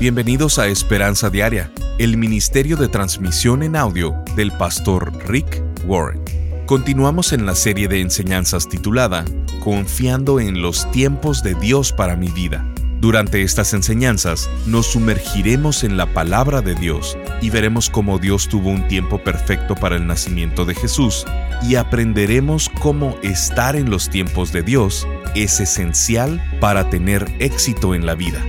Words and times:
Bienvenidos 0.00 0.58
a 0.58 0.66
Esperanza 0.66 1.28
Diaria, 1.28 1.70
el 1.98 2.16
ministerio 2.16 2.78
de 2.78 2.88
transmisión 2.88 3.62
en 3.62 3.76
audio 3.76 4.14
del 4.34 4.50
pastor 4.50 5.12
Rick 5.28 5.62
Warren. 5.84 6.22
Continuamos 6.64 7.34
en 7.34 7.44
la 7.44 7.54
serie 7.54 7.86
de 7.86 8.00
enseñanzas 8.00 8.66
titulada 8.66 9.26
Confiando 9.62 10.40
en 10.40 10.62
los 10.62 10.90
tiempos 10.90 11.42
de 11.42 11.54
Dios 11.54 11.92
para 11.92 12.16
mi 12.16 12.28
vida. 12.28 12.66
Durante 13.02 13.42
estas 13.42 13.74
enseñanzas 13.74 14.48
nos 14.64 14.86
sumergiremos 14.86 15.84
en 15.84 15.98
la 15.98 16.06
palabra 16.14 16.62
de 16.62 16.76
Dios 16.76 17.18
y 17.42 17.50
veremos 17.50 17.90
cómo 17.90 18.18
Dios 18.18 18.48
tuvo 18.48 18.70
un 18.70 18.88
tiempo 18.88 19.22
perfecto 19.22 19.74
para 19.74 19.96
el 19.96 20.06
nacimiento 20.06 20.64
de 20.64 20.76
Jesús 20.76 21.26
y 21.62 21.74
aprenderemos 21.74 22.70
cómo 22.80 23.18
estar 23.22 23.76
en 23.76 23.90
los 23.90 24.08
tiempos 24.08 24.50
de 24.50 24.62
Dios 24.62 25.06
es 25.34 25.60
esencial 25.60 26.42
para 26.58 26.88
tener 26.88 27.30
éxito 27.38 27.94
en 27.94 28.06
la 28.06 28.14
vida. 28.14 28.42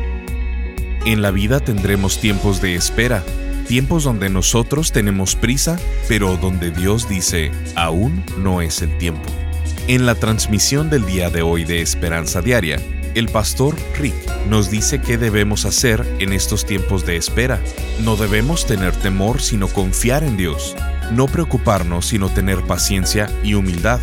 En 1.06 1.24
la 1.24 1.32
vida 1.32 1.60
tendremos 1.60 2.20
tiempos 2.20 2.62
de 2.62 2.76
espera, 2.76 3.24
tiempos 3.68 4.04
donde 4.04 4.30
nosotros 4.30 4.92
tenemos 4.92 5.36
prisa, 5.36 5.80
pero 6.08 6.38
donde 6.38 6.70
Dios 6.70 7.10
dice, 7.10 7.52
aún 7.76 8.24
no 8.38 8.62
es 8.62 8.84
el 8.84 8.96
tiempo. 9.00 9.28
En 9.88 10.06
la 10.06 10.14
transmisión 10.14 10.92
del 10.92 11.06
día 11.08 11.32
de 11.32 11.42
hoy 11.42 11.66
de 11.66 11.82
Esperanza 11.82 12.42
Diaria, 12.42 12.80
el 13.16 13.30
pastor 13.30 13.76
Rick 13.98 14.14
nos 14.48 14.70
dice 14.70 15.02
qué 15.02 15.18
debemos 15.18 15.66
hacer 15.66 16.06
en 16.20 16.34
estos 16.34 16.66
tiempos 16.66 17.04
de 17.04 17.18
espera. 17.18 17.60
No 18.04 18.16
debemos 18.16 18.68
tener 18.68 18.96
temor 18.96 19.42
sino 19.42 19.68
confiar 19.68 20.24
en 20.24 20.38
Dios, 20.38 20.76
no 21.12 21.26
preocuparnos 21.26 22.06
sino 22.06 22.30
tener 22.30 22.62
paciencia 22.62 23.28
y 23.44 23.56
humildad, 23.56 24.00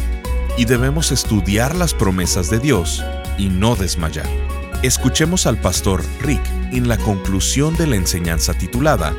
y 0.56 0.64
debemos 0.64 1.12
estudiar 1.12 1.76
las 1.76 1.94
promesas 1.94 2.50
de 2.50 2.58
Dios 2.58 3.04
y 3.38 3.50
no 3.50 3.76
desmayar. 3.76 4.47
Escuchemos 4.82 5.46
al 5.46 5.60
pastor 5.60 6.04
Rick 6.20 6.40
en 6.70 6.86
la 6.86 6.96
conclusión 6.98 7.76
de 7.76 7.88
la 7.88 7.96
enseñanza 7.96 8.54
titulada 8.54 9.12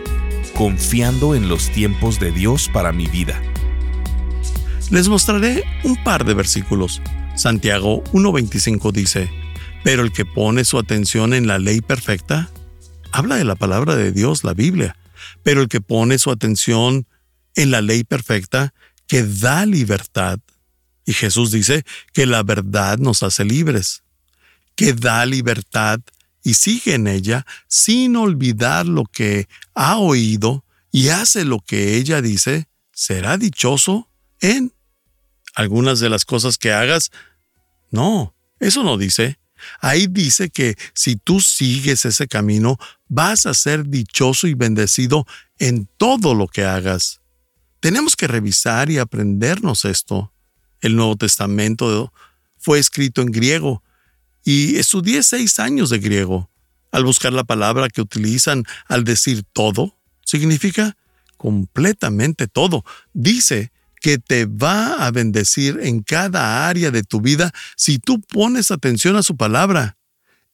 Confiando 0.55 1.35
en 1.35 1.49
los 1.49 1.69
tiempos 1.69 2.17
de 2.17 2.31
Dios 2.31 2.69
para 2.71 2.93
mi 2.93 3.07
vida. 3.07 3.41
Les 4.89 5.09
mostraré 5.09 5.65
un 5.83 6.01
par 6.01 6.23
de 6.23 6.33
versículos. 6.33 7.01
Santiago 7.35 8.05
1.25 8.13 8.93
dice, 8.93 9.29
Pero 9.83 10.01
el 10.01 10.13
que 10.13 10.25
pone 10.25 10.63
su 10.63 10.79
atención 10.79 11.33
en 11.33 11.45
la 11.45 11.59
ley 11.59 11.81
perfecta, 11.81 12.49
habla 13.11 13.35
de 13.35 13.43
la 13.43 13.55
palabra 13.55 13.97
de 13.97 14.13
Dios, 14.13 14.45
la 14.45 14.53
Biblia, 14.53 14.95
pero 15.43 15.61
el 15.61 15.67
que 15.67 15.81
pone 15.81 16.19
su 16.19 16.31
atención 16.31 17.05
en 17.55 17.71
la 17.71 17.81
ley 17.81 18.05
perfecta, 18.05 18.73
que 19.07 19.23
da 19.23 19.65
libertad. 19.65 20.39
Y 21.05 21.11
Jesús 21.11 21.51
dice 21.51 21.83
que 22.13 22.25
la 22.25 22.43
verdad 22.43 22.97
nos 22.97 23.23
hace 23.23 23.43
libres 23.43 24.03
que 24.79 24.93
da 24.93 25.25
libertad 25.25 25.99
y 26.41 26.53
sigue 26.53 26.93
en 26.93 27.07
ella 27.07 27.45
sin 27.67 28.15
olvidar 28.15 28.85
lo 28.85 29.03
que 29.03 29.49
ha 29.73 29.97
oído 29.97 30.63
y 30.89 31.09
hace 31.09 31.43
lo 31.43 31.59
que 31.59 31.97
ella 31.97 32.21
dice, 32.21 32.69
será 32.93 33.37
dichoso 33.37 34.07
en 34.39 34.71
algunas 35.53 35.99
de 35.99 36.07
las 36.07 36.23
cosas 36.23 36.57
que 36.57 36.71
hagas. 36.71 37.11
No, 37.91 38.33
eso 38.61 38.81
no 38.83 38.97
dice. 38.97 39.37
Ahí 39.81 40.07
dice 40.07 40.49
que 40.49 40.77
si 40.93 41.17
tú 41.17 41.41
sigues 41.41 42.05
ese 42.05 42.29
camino, 42.29 42.77
vas 43.09 43.47
a 43.47 43.53
ser 43.53 43.85
dichoso 43.85 44.47
y 44.47 44.53
bendecido 44.53 45.27
en 45.57 45.89
todo 45.97 46.33
lo 46.33 46.47
que 46.47 46.63
hagas. 46.63 47.19
Tenemos 47.81 48.15
que 48.15 48.29
revisar 48.29 48.89
y 48.89 48.97
aprendernos 48.97 49.83
esto. 49.83 50.31
El 50.79 50.95
Nuevo 50.95 51.17
Testamento 51.17 52.13
fue 52.57 52.79
escrito 52.79 53.21
en 53.21 53.33
griego 53.33 53.83
y 54.43 54.77
estudié 54.77 55.23
seis 55.23 55.59
años 55.59 55.89
de 55.89 55.99
griego. 55.99 56.49
Al 56.91 57.03
buscar 57.03 57.33
la 57.33 57.43
palabra 57.43 57.89
que 57.89 58.01
utilizan 58.01 58.63
al 58.87 59.03
decir 59.03 59.43
todo, 59.53 59.95
significa 60.25 60.97
completamente 61.37 62.47
todo. 62.47 62.83
Dice 63.13 63.71
que 64.01 64.17
te 64.17 64.45
va 64.45 65.05
a 65.05 65.11
bendecir 65.11 65.79
en 65.81 66.01
cada 66.01 66.67
área 66.67 66.91
de 66.91 67.03
tu 67.03 67.21
vida 67.21 67.51
si 67.75 67.99
tú 67.99 68.21
pones 68.21 68.71
atención 68.71 69.15
a 69.15 69.23
su 69.23 69.35
palabra. 69.35 69.97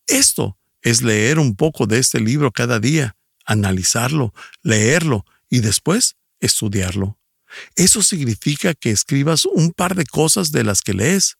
Esto 0.07 0.57
es 0.81 1.01
leer 1.01 1.39
un 1.39 1.55
poco 1.55 1.87
de 1.87 1.99
este 1.99 2.19
libro 2.19 2.51
cada 2.51 2.79
día, 2.79 3.15
analizarlo, 3.45 4.33
leerlo 4.61 5.25
y 5.49 5.59
después 5.59 6.15
estudiarlo. 6.39 7.17
Eso 7.75 8.01
significa 8.03 8.73
que 8.73 8.91
escribas 8.91 9.45
un 9.45 9.71
par 9.71 9.95
de 9.95 10.05
cosas 10.05 10.51
de 10.51 10.63
las 10.63 10.81
que 10.81 10.93
lees. 10.93 11.37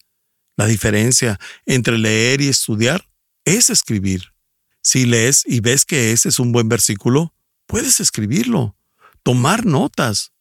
La 0.58 0.68
diferencia 0.68 1.40
entre 1.66 1.98
leer 1.98 2.42
y 2.42 2.48
estudiar 2.48 3.08
es 3.44 3.70
escribir. 3.70 4.34
Si 4.82 5.06
lees 5.06 5.44
y 5.46 5.60
ves 5.60 5.86
que 5.86 6.12
ese 6.12 6.30
es 6.30 6.40
un 6.40 6.52
buen 6.52 6.70
versículo, 6.70 7.34
puedes 7.66 8.00
escribirlo, 8.00 8.76
tomar 9.24 9.66
notas. 9.66 10.32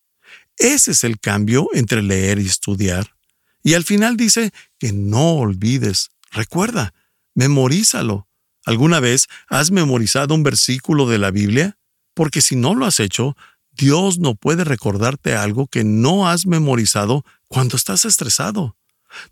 Ese 0.56 0.92
es 0.92 1.02
el 1.04 1.18
cambio 1.18 1.68
entre 1.72 2.02
leer 2.02 2.38
y 2.38 2.46
estudiar. 2.46 3.14
Y 3.62 3.74
al 3.74 3.84
final 3.84 4.16
dice 4.16 4.52
que 4.78 4.92
no 4.92 5.36
olvides. 5.36 6.10
Recuerda, 6.30 6.92
memorízalo. 7.34 8.28
¿Alguna 8.66 9.00
vez 9.00 9.26
has 9.48 9.70
memorizado 9.70 10.34
un 10.34 10.42
versículo 10.42 11.08
de 11.08 11.18
la 11.18 11.30
Biblia? 11.30 11.78
Porque 12.14 12.40
si 12.40 12.56
no 12.56 12.74
lo 12.74 12.86
has 12.86 13.00
hecho, 13.00 13.36
Dios 13.72 14.18
no 14.18 14.34
puede 14.34 14.64
recordarte 14.64 15.34
algo 15.34 15.66
que 15.66 15.84
no 15.84 16.28
has 16.28 16.46
memorizado 16.46 17.24
cuando 17.48 17.76
estás 17.76 18.04
estresado. 18.04 18.76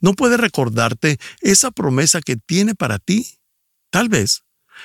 No 0.00 0.15
puede 0.15 0.37
recordarte 0.37 1.19
esa 1.41 1.70
promesa 1.70 2.20
que 2.20 2.37
tiene 2.37 2.75
para 2.75 2.98
ti. 2.98 3.38
Tal 3.91 4.09
vez 4.09 4.44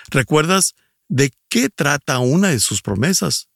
recuerdas 0.10 0.76
de 1.08 1.32
qué 1.50 1.70
trata 1.70 2.20
una 2.20 2.50
de 2.50 2.60
sus 2.60 2.82
promesas. 2.82 3.50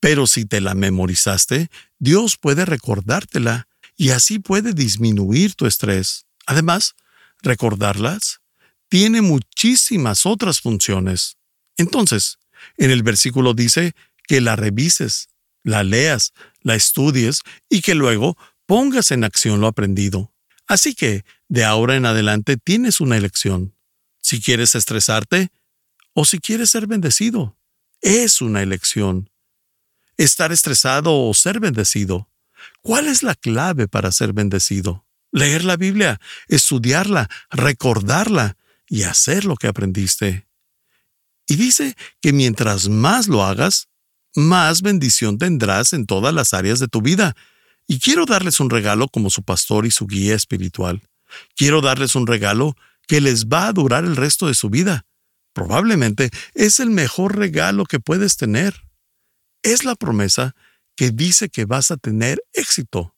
Pero 0.00 0.26
si 0.26 0.44
te 0.44 0.60
la 0.60 0.74
memorizaste, 0.74 1.70
Dios 1.98 2.36
puede 2.36 2.64
recordártela 2.64 3.68
y 3.96 4.10
así 4.10 4.38
puede 4.38 4.72
disminuir 4.72 5.54
tu 5.54 5.66
estrés. 5.66 6.26
Además, 6.46 6.94
recordarlas 7.40 8.40
tiene 8.88 9.22
muchísimas 9.22 10.26
otras 10.26 10.60
funciones. 10.60 11.36
Entonces, 11.76 12.38
en 12.76 12.90
el 12.90 13.02
versículo 13.02 13.54
dice 13.54 13.94
que 14.26 14.40
la 14.40 14.56
revises, 14.56 15.28
la 15.62 15.82
leas, 15.84 16.32
la 16.60 16.74
estudies 16.74 17.42
y 17.68 17.80
que 17.80 17.94
luego 17.94 18.36
pongas 18.66 19.10
en 19.10 19.24
acción 19.24 19.60
lo 19.60 19.66
aprendido. 19.66 20.31
Así 20.72 20.94
que, 20.94 21.26
de 21.48 21.64
ahora 21.64 21.96
en 21.96 22.06
adelante 22.06 22.56
tienes 22.56 23.02
una 23.02 23.18
elección. 23.18 23.74
Si 24.22 24.40
quieres 24.40 24.74
estresarte 24.74 25.50
o 26.14 26.24
si 26.24 26.38
quieres 26.38 26.70
ser 26.70 26.86
bendecido. 26.86 27.58
Es 28.00 28.40
una 28.40 28.62
elección. 28.62 29.28
Estar 30.16 30.50
estresado 30.50 31.28
o 31.28 31.34
ser 31.34 31.60
bendecido. 31.60 32.30
¿Cuál 32.80 33.08
es 33.08 33.22
la 33.22 33.34
clave 33.34 33.86
para 33.86 34.12
ser 34.12 34.32
bendecido? 34.32 35.04
Leer 35.30 35.62
la 35.62 35.76
Biblia, 35.76 36.18
estudiarla, 36.48 37.28
recordarla 37.50 38.56
y 38.88 39.02
hacer 39.02 39.44
lo 39.44 39.56
que 39.56 39.66
aprendiste. 39.66 40.46
Y 41.46 41.56
dice 41.56 41.96
que 42.22 42.32
mientras 42.32 42.88
más 42.88 43.28
lo 43.28 43.44
hagas, 43.44 43.88
más 44.34 44.80
bendición 44.80 45.36
tendrás 45.36 45.92
en 45.92 46.06
todas 46.06 46.32
las 46.32 46.54
áreas 46.54 46.78
de 46.78 46.88
tu 46.88 47.02
vida, 47.02 47.36
y 47.92 47.98
quiero 47.98 48.24
darles 48.24 48.58
un 48.58 48.70
regalo 48.70 49.06
como 49.06 49.28
su 49.28 49.42
pastor 49.42 49.84
y 49.84 49.90
su 49.90 50.06
guía 50.06 50.34
espiritual. 50.34 51.02
Quiero 51.54 51.82
darles 51.82 52.14
un 52.14 52.26
regalo 52.26 52.74
que 53.06 53.20
les 53.20 53.48
va 53.48 53.66
a 53.66 53.72
durar 53.74 54.04
el 54.04 54.16
resto 54.16 54.46
de 54.46 54.54
su 54.54 54.70
vida. 54.70 55.04
Probablemente 55.52 56.30
es 56.54 56.80
el 56.80 56.88
mejor 56.88 57.36
regalo 57.36 57.84
que 57.84 58.00
puedes 58.00 58.38
tener. 58.38 58.88
Es 59.62 59.84
la 59.84 59.94
promesa 59.94 60.56
que 60.96 61.10
dice 61.10 61.50
que 61.50 61.66
vas 61.66 61.90
a 61.90 61.98
tener 61.98 62.42
éxito 62.54 63.14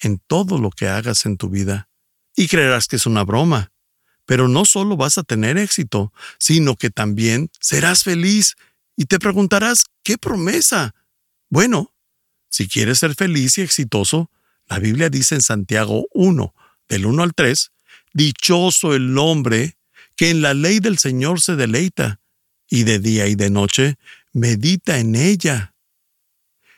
en 0.00 0.18
todo 0.26 0.56
lo 0.56 0.70
que 0.70 0.88
hagas 0.88 1.26
en 1.26 1.36
tu 1.36 1.50
vida. 1.50 1.90
Y 2.34 2.48
creerás 2.48 2.88
que 2.88 2.96
es 2.96 3.04
una 3.04 3.22
broma. 3.22 3.70
Pero 4.24 4.48
no 4.48 4.64
solo 4.64 4.96
vas 4.96 5.18
a 5.18 5.24
tener 5.24 5.58
éxito, 5.58 6.10
sino 6.38 6.76
que 6.76 6.88
también 6.88 7.50
serás 7.60 8.02
feliz 8.02 8.54
y 8.96 9.04
te 9.04 9.18
preguntarás, 9.18 9.84
¿qué 10.02 10.16
promesa? 10.16 10.94
Bueno, 11.50 11.92
si 12.56 12.68
quieres 12.68 13.00
ser 13.00 13.14
feliz 13.14 13.58
y 13.58 13.60
exitoso, 13.60 14.30
la 14.66 14.78
Biblia 14.78 15.10
dice 15.10 15.34
en 15.34 15.42
Santiago 15.42 16.06
1, 16.14 16.54
del 16.88 17.04
1 17.04 17.22
al 17.22 17.34
3, 17.34 17.70
Dichoso 18.14 18.94
el 18.94 19.18
hombre 19.18 19.76
que 20.16 20.30
en 20.30 20.40
la 20.40 20.54
ley 20.54 20.80
del 20.80 20.96
Señor 20.96 21.42
se 21.42 21.54
deleita, 21.54 22.18
y 22.66 22.84
de 22.84 22.98
día 22.98 23.26
y 23.26 23.34
de 23.34 23.50
noche 23.50 23.98
medita 24.32 24.98
en 24.98 25.16
ella. 25.16 25.74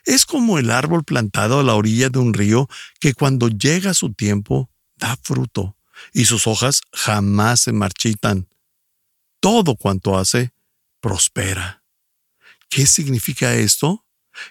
Es 0.04 0.26
como 0.26 0.58
el 0.58 0.72
árbol 0.72 1.04
plantado 1.04 1.60
a 1.60 1.62
la 1.62 1.76
orilla 1.76 2.08
de 2.08 2.18
un 2.18 2.34
río 2.34 2.68
que 2.98 3.14
cuando 3.14 3.48
llega 3.48 3.94
su 3.94 4.12
tiempo 4.12 4.68
da 4.96 5.16
fruto, 5.22 5.76
y 6.12 6.24
sus 6.24 6.48
hojas 6.48 6.80
jamás 6.92 7.60
se 7.60 7.72
marchitan. 7.72 8.48
Todo 9.38 9.76
cuanto 9.76 10.18
hace, 10.18 10.50
prospera. 11.00 11.84
¿Qué 12.68 12.84
significa 12.84 13.54
esto? 13.54 14.04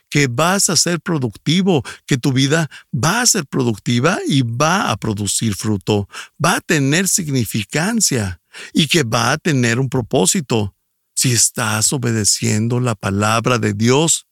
Que 0.09 0.27
vas 0.27 0.69
a 0.69 0.75
ser 0.75 0.99
productivo, 1.01 1.83
que 2.05 2.17
tu 2.17 2.33
vida 2.33 2.69
va 2.93 3.21
a 3.21 3.25
ser 3.25 3.45
productiva 3.45 4.19
y 4.27 4.41
va 4.41 4.91
a 4.91 4.97
producir 4.97 5.55
fruto, 5.55 6.07
va 6.43 6.57
a 6.57 6.61
tener 6.61 7.07
significancia 7.07 8.41
y 8.73 8.87
que 8.87 9.03
va 9.03 9.31
a 9.31 9.37
tener 9.37 9.79
un 9.79 9.89
propósito. 9.89 10.73
si 11.15 11.31
estás 11.31 11.91
obedeciendo 11.93 12.79
la 12.79 12.93
palabra 12.93 13.57
de 13.57 13.73
Dios. 13.73 14.27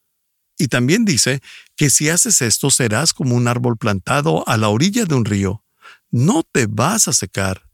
Y 0.56 0.68
también 0.68 1.04
dice 1.04 1.42
que 1.76 1.90
si 1.90 2.10
haces 2.10 2.44
esto 2.44 2.70
serás 2.70 3.12
como 3.12 3.36
un 3.36 3.48
árbol 3.48 3.76
plantado 3.76 4.48
a 4.48 4.56
la 4.56 4.70
orilla 4.70 5.06
de 5.06 5.16
un 5.16 5.26
río. 5.26 5.64
No 6.12 6.44
te 6.44 6.68
vas 6.68 7.08
a 7.08 7.14
secar, 7.14 7.68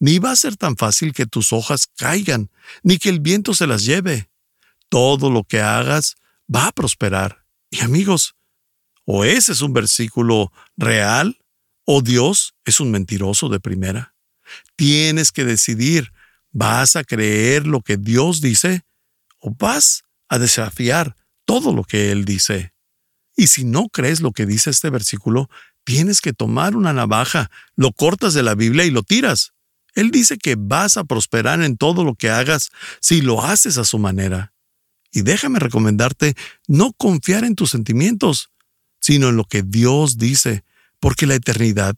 ni 0.00 0.18
va 0.18 0.32
a 0.32 0.36
ser 0.36 0.56
tan 0.56 0.76
fácil 0.76 1.12
que 1.12 1.26
tus 1.26 1.52
hojas 1.52 1.86
caigan, 1.96 2.50
ni 2.82 2.98
que 2.98 3.08
el 3.08 3.20
viento 3.20 3.54
se 3.54 3.66
las 3.66 3.84
lleve. 3.84 4.28
Todo 4.88 5.30
lo 5.30 5.44
que 5.44 5.60
hagas 5.60 6.16
va 6.52 6.68
a 6.68 6.72
prosperar. 6.72 7.44
Y 7.70 7.80
amigos, 7.80 8.34
o 9.04 9.24
ese 9.24 9.52
es 9.52 9.62
un 9.62 9.72
versículo 9.72 10.52
real, 10.76 11.38
o 11.84 12.02
Dios 12.02 12.54
es 12.64 12.80
un 12.80 12.90
mentiroso 12.90 13.48
de 13.48 13.60
primera. 13.60 14.14
Tienes 14.74 15.32
que 15.32 15.44
decidir, 15.44 16.12
¿vas 16.50 16.96
a 16.96 17.04
creer 17.04 17.66
lo 17.66 17.80
que 17.80 17.96
Dios 17.96 18.40
dice 18.40 18.82
o 19.38 19.54
vas 19.56 20.04
a 20.28 20.38
desafiar 20.38 21.16
todo 21.44 21.72
lo 21.72 21.84
que 21.84 22.10
Él 22.10 22.24
dice? 22.24 22.72
Y 23.36 23.48
si 23.48 23.64
no 23.64 23.88
crees 23.88 24.20
lo 24.20 24.32
que 24.32 24.46
dice 24.46 24.70
este 24.70 24.90
versículo, 24.90 25.48
tienes 25.84 26.20
que 26.20 26.32
tomar 26.32 26.74
una 26.74 26.92
navaja, 26.92 27.50
lo 27.76 27.92
cortas 27.92 28.34
de 28.34 28.42
la 28.42 28.54
Biblia 28.54 28.84
y 28.84 28.90
lo 28.90 29.02
tiras. 29.02 29.52
Él 29.94 30.10
dice 30.10 30.36
que 30.38 30.56
vas 30.58 30.96
a 30.96 31.04
prosperar 31.04 31.62
en 31.62 31.76
todo 31.76 32.02
lo 32.02 32.14
que 32.14 32.30
hagas 32.30 32.70
si 33.00 33.20
lo 33.20 33.44
haces 33.44 33.78
a 33.78 33.84
su 33.84 33.98
manera. 33.98 34.52
Y 35.16 35.22
déjame 35.22 35.60
recomendarte 35.60 36.34
no 36.68 36.92
confiar 36.92 37.44
en 37.44 37.54
tus 37.54 37.70
sentimientos, 37.70 38.50
sino 39.00 39.30
en 39.30 39.36
lo 39.36 39.44
que 39.44 39.62
Dios 39.62 40.18
dice, 40.18 40.62
porque 41.00 41.24
la 41.24 41.36
eternidad 41.36 41.96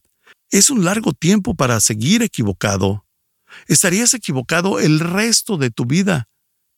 es 0.53 0.71
un 0.71 0.85
largo 0.85 1.13
tiempo 1.15 1.57
para 1.57 1.81
seguir 1.81 2.23
equivocado. 2.23 3.05
Estarías 3.67 4.15
equivocado 4.15 4.79
el 4.79 5.01
resto 5.01 5.57
de 5.57 5.73
tu 5.73 5.85
vida. 5.85 6.29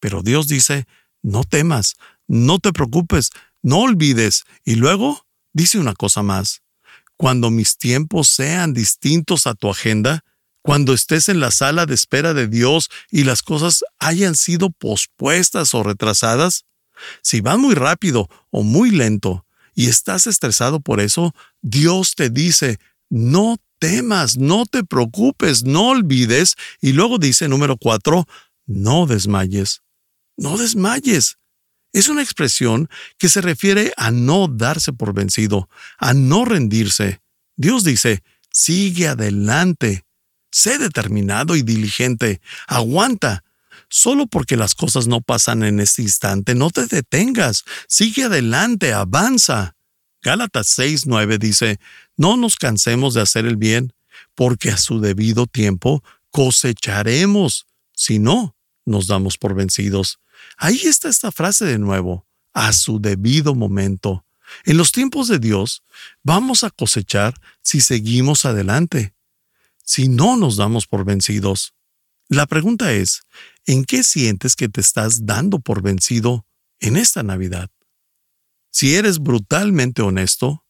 Pero 0.00 0.22
Dios 0.22 0.48
dice, 0.48 0.86
no 1.20 1.44
temas, 1.44 1.96
no 2.26 2.58
te 2.58 2.72
preocupes, 2.72 3.32
no 3.60 3.80
olvides. 3.80 4.44
Y 4.64 4.76
luego 4.76 5.26
dice 5.52 5.78
una 5.78 5.92
cosa 5.92 6.22
más. 6.22 6.62
Cuando 7.18 7.50
mis 7.50 7.76
tiempos 7.76 8.28
sean 8.28 8.72
distintos 8.72 9.46
a 9.46 9.52
tu 9.52 9.68
agenda, 9.68 10.24
cuando 10.62 10.92
estés 10.92 11.28
en 11.28 11.40
la 11.40 11.50
sala 11.50 11.86
de 11.86 11.94
espera 11.94 12.34
de 12.34 12.46
Dios 12.46 12.90
y 13.10 13.24
las 13.24 13.42
cosas 13.42 13.82
hayan 13.98 14.36
sido 14.36 14.70
pospuestas 14.70 15.74
o 15.74 15.82
retrasadas, 15.82 16.64
si 17.22 17.40
van 17.40 17.60
muy 17.60 17.74
rápido 17.74 18.28
o 18.50 18.62
muy 18.62 18.90
lento 18.90 19.46
y 19.74 19.88
estás 19.88 20.26
estresado 20.26 20.80
por 20.80 21.00
eso, 21.00 21.34
Dios 21.62 22.14
te 22.14 22.28
dice, 22.28 22.78
no 23.08 23.56
temas, 23.78 24.36
no 24.36 24.66
te 24.66 24.84
preocupes, 24.84 25.64
no 25.64 25.88
olvides. 25.88 26.54
Y 26.80 26.92
luego 26.92 27.18
dice 27.18 27.48
número 27.48 27.76
cuatro, 27.76 28.26
no 28.66 29.06
desmayes. 29.06 29.82
No 30.36 30.56
desmayes. 30.56 31.38
Es 31.92 32.08
una 32.08 32.22
expresión 32.22 32.88
que 33.18 33.28
se 33.28 33.40
refiere 33.40 33.92
a 33.96 34.10
no 34.10 34.46
darse 34.46 34.92
por 34.92 35.12
vencido, 35.12 35.68
a 35.98 36.14
no 36.14 36.44
rendirse. 36.44 37.20
Dios 37.56 37.82
dice, 37.82 38.22
sigue 38.50 39.08
adelante, 39.08 40.04
sé 40.50 40.78
determinado 40.78 41.56
y 41.56 41.62
diligente, 41.62 42.40
aguanta. 42.66 43.44
Solo 43.88 44.26
porque 44.26 44.56
las 44.56 44.74
cosas 44.74 45.08
no 45.08 45.20
pasan 45.20 45.64
en 45.64 45.80
este 45.80 46.02
instante, 46.02 46.54
no 46.54 46.70
te 46.70 46.86
detengas, 46.86 47.64
sigue 47.88 48.24
adelante, 48.24 48.92
avanza. 48.92 49.74
Gálatas 50.22 50.78
6:9 50.78 51.38
dice, 51.38 51.80
no 52.16 52.36
nos 52.36 52.56
cansemos 52.56 53.14
de 53.14 53.22
hacer 53.22 53.46
el 53.46 53.56
bien, 53.56 53.92
porque 54.34 54.70
a 54.70 54.76
su 54.76 55.00
debido 55.00 55.46
tiempo 55.46 56.04
cosecharemos, 56.30 57.66
si 57.94 58.18
no, 58.18 58.56
nos 58.84 59.06
damos 59.06 59.38
por 59.38 59.54
vencidos. 59.54 60.20
Ahí 60.56 60.80
está 60.84 61.08
esta 61.08 61.32
frase 61.32 61.64
de 61.64 61.78
nuevo, 61.78 62.26
a 62.52 62.72
su 62.72 63.00
debido 63.00 63.54
momento. 63.54 64.24
En 64.64 64.76
los 64.76 64.92
tiempos 64.92 65.28
de 65.28 65.38
Dios 65.38 65.82
vamos 66.22 66.64
a 66.64 66.70
cosechar 66.70 67.34
si 67.62 67.80
seguimos 67.80 68.44
adelante, 68.44 69.14
si 69.90 70.06
no 70.06 70.36
nos 70.36 70.56
damos 70.56 70.86
por 70.86 71.04
vencidos. 71.04 71.74
La 72.28 72.46
pregunta 72.46 72.92
es, 72.92 73.22
¿en 73.66 73.84
qué 73.84 74.04
sientes 74.04 74.54
que 74.54 74.68
te 74.68 74.80
estás 74.80 75.26
dando 75.26 75.58
por 75.58 75.82
vencido 75.82 76.46
en 76.78 76.96
esta 76.96 77.24
Navidad? 77.24 77.72
Si 78.70 78.94
eres 78.94 79.18
brutalmente 79.18 80.00
honesto, 80.00 80.64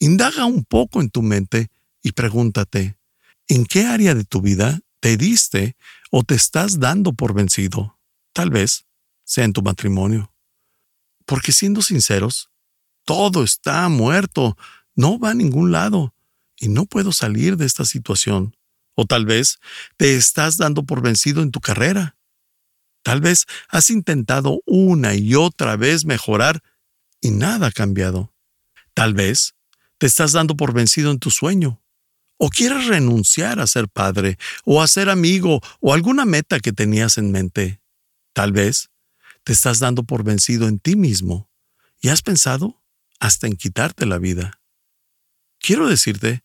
indaga 0.00 0.46
un 0.46 0.64
poco 0.64 1.00
en 1.00 1.10
tu 1.10 1.22
mente 1.22 1.70
y 2.02 2.10
pregúntate, 2.10 2.98
¿en 3.46 3.66
qué 3.66 3.84
área 3.84 4.16
de 4.16 4.24
tu 4.24 4.40
vida 4.40 4.80
te 4.98 5.16
diste 5.16 5.76
o 6.10 6.24
te 6.24 6.34
estás 6.34 6.80
dando 6.80 7.12
por 7.12 7.34
vencido? 7.34 8.00
Tal 8.32 8.50
vez 8.50 8.84
sea 9.22 9.44
en 9.44 9.52
tu 9.52 9.62
matrimonio. 9.62 10.34
Porque 11.24 11.52
siendo 11.52 11.82
sinceros, 11.82 12.50
todo 13.04 13.44
está 13.44 13.88
muerto, 13.88 14.56
no 14.96 15.20
va 15.20 15.30
a 15.30 15.34
ningún 15.34 15.70
lado 15.70 16.14
y 16.60 16.68
no 16.68 16.86
puedo 16.86 17.10
salir 17.10 17.56
de 17.56 17.66
esta 17.66 17.84
situación. 17.84 18.54
O 18.94 19.06
tal 19.06 19.24
vez 19.24 19.58
te 19.96 20.14
estás 20.14 20.58
dando 20.58 20.84
por 20.84 21.02
vencido 21.02 21.42
en 21.42 21.50
tu 21.50 21.60
carrera. 21.60 22.16
Tal 23.02 23.22
vez 23.22 23.46
has 23.70 23.88
intentado 23.88 24.60
una 24.66 25.14
y 25.14 25.34
otra 25.34 25.76
vez 25.76 26.04
mejorar 26.04 26.62
y 27.20 27.30
nada 27.30 27.68
ha 27.68 27.72
cambiado. 27.72 28.34
Tal 28.92 29.14
vez 29.14 29.54
te 29.96 30.06
estás 30.06 30.32
dando 30.32 30.54
por 30.54 30.74
vencido 30.74 31.10
en 31.10 31.18
tu 31.18 31.30
sueño. 31.30 31.82
O 32.36 32.50
quieres 32.50 32.86
renunciar 32.86 33.58
a 33.60 33.66
ser 33.66 33.88
padre, 33.88 34.38
o 34.64 34.82
a 34.82 34.86
ser 34.86 35.10
amigo, 35.10 35.60
o 35.80 35.92
alguna 35.92 36.24
meta 36.24 36.60
que 36.60 36.72
tenías 36.72 37.18
en 37.18 37.32
mente. 37.32 37.80
Tal 38.32 38.52
vez 38.52 38.90
te 39.44 39.52
estás 39.52 39.78
dando 39.78 40.04
por 40.04 40.24
vencido 40.24 40.68
en 40.68 40.78
ti 40.78 40.96
mismo 40.96 41.50
y 42.00 42.08
has 42.08 42.22
pensado 42.22 42.82
hasta 43.18 43.46
en 43.46 43.56
quitarte 43.56 44.06
la 44.06 44.18
vida. 44.18 44.60
Quiero 45.58 45.86
decirte 45.86 46.42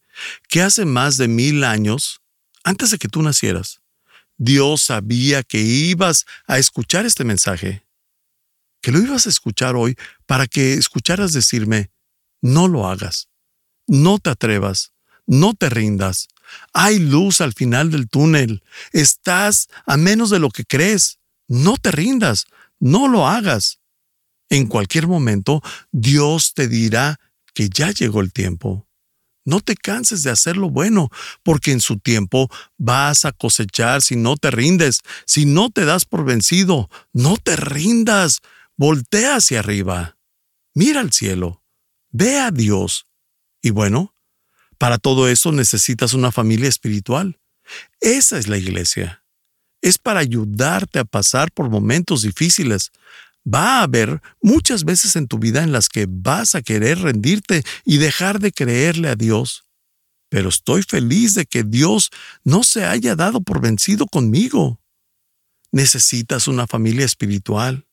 que 0.48 0.62
hace 0.62 0.86
más 0.86 1.18
de 1.18 1.28
mil 1.28 1.64
años, 1.64 2.22
antes 2.64 2.92
de 2.92 2.98
que 2.98 3.08
tú 3.08 3.22
nacieras, 3.22 3.82
Dios 4.38 4.84
sabía 4.84 5.44
que 5.44 5.62
ibas 5.62 6.26
a 6.48 6.58
escuchar 6.58 7.06
este 7.06 7.24
mensaje, 7.24 7.86
que 8.82 8.92
lo 8.92 9.00
ibas 9.00 9.26
a 9.28 9.30
escuchar 9.30 9.76
hoy 9.76 9.98
para 10.26 10.48
que 10.48 10.74
escucharas 10.74 11.34
decirme, 11.34 11.92
no 12.42 12.68
lo 12.68 12.88
hagas, 12.88 13.30
no 13.88 14.20
te 14.20 14.30
atrevas, 14.30 14.94
no 15.26 15.54
te 15.54 15.70
rindas, 15.70 16.28
hay 16.74 17.00
luz 17.00 17.42
al 17.42 17.54
final 17.54 17.92
del 17.92 18.10
túnel, 18.10 18.64
estás 18.92 19.68
a 19.86 19.98
menos 19.98 20.30
de 20.30 20.40
lo 20.40 20.50
que 20.50 20.66
crees, 20.66 21.20
no 21.48 21.78
te 21.78 21.92
rindas, 21.92 22.46
no 22.80 23.08
lo 23.08 23.28
hagas. 23.28 23.80
En 24.50 24.68
cualquier 24.68 25.08
momento, 25.08 25.62
Dios 25.92 26.54
te 26.54 26.68
dirá 26.68 27.20
que 27.54 27.70
ya 27.70 27.92
llegó 27.92 28.22
el 28.22 28.32
tiempo. 28.32 28.85
No 29.46 29.62
te 29.62 29.76
canses 29.76 30.24
de 30.24 30.32
hacer 30.32 30.58
lo 30.58 30.70
bueno, 30.70 31.10
porque 31.44 31.72
en 31.72 31.80
su 31.80 31.98
tiempo 32.00 32.50
vas 32.78 33.26
a 33.26 33.32
cosechar 33.32 34.02
si 34.02 34.16
no 34.16 34.36
te 34.36 34.52
rindes, 34.52 35.02
si 35.26 35.46
no 35.46 35.70
te 35.70 35.86
das 35.86 36.06
por 36.06 36.26
vencido. 36.26 36.90
No 37.14 37.38
te 37.38 37.56
rindas. 37.56 38.42
Voltea 38.76 39.38
hacia 39.38 39.60
arriba. 39.60 40.18
Mira 40.74 41.00
al 41.00 41.14
cielo. 41.14 41.64
Ve 42.10 42.40
a 42.40 42.52
Dios. 42.52 43.08
Y 43.62 43.70
bueno, 43.70 44.14
para 44.78 44.98
todo 44.98 45.30
eso 45.30 45.52
necesitas 45.52 46.14
una 46.14 46.32
familia 46.32 46.68
espiritual. 46.68 47.40
Esa 48.02 48.38
es 48.38 48.48
la 48.48 48.58
iglesia 48.58 49.26
es 49.86 50.00
para 50.00 50.20
ayudarte 50.20 50.98
a 50.98 51.06
pasar 51.06 51.52
por 51.52 51.70
momentos 51.70 52.24
difíciles. 52.24 52.92
Va 53.48 53.80
a 53.80 53.84
haber 53.84 54.22
muchas 54.42 54.84
veces 54.84 55.16
en 55.16 55.28
tu 55.28 55.38
vida 55.38 55.64
en 55.64 55.72
las 55.72 55.88
que 55.88 56.08
vas 56.10 56.56
a 56.56 56.62
querer 56.62 57.00
rendirte 57.00 57.64
y 57.84 57.98
dejar 57.98 58.40
de 58.40 58.52
creerle 58.52 59.10
a 59.10 59.16
Dios. 59.16 59.66
Pero 60.30 60.50
estoy 60.50 60.82
feliz 60.84 61.36
de 61.36 61.46
que 61.46 61.64
Dios 61.64 62.10
no 62.44 62.64
se 62.64 62.86
haya 62.86 63.16
dado 63.16 63.42
por 63.42 63.62
vencido 63.62 64.08
conmigo. 64.08 64.82
Necesitas 65.72 66.48
una 66.48 66.66
familia 66.66 67.06
espiritual. 67.06 67.86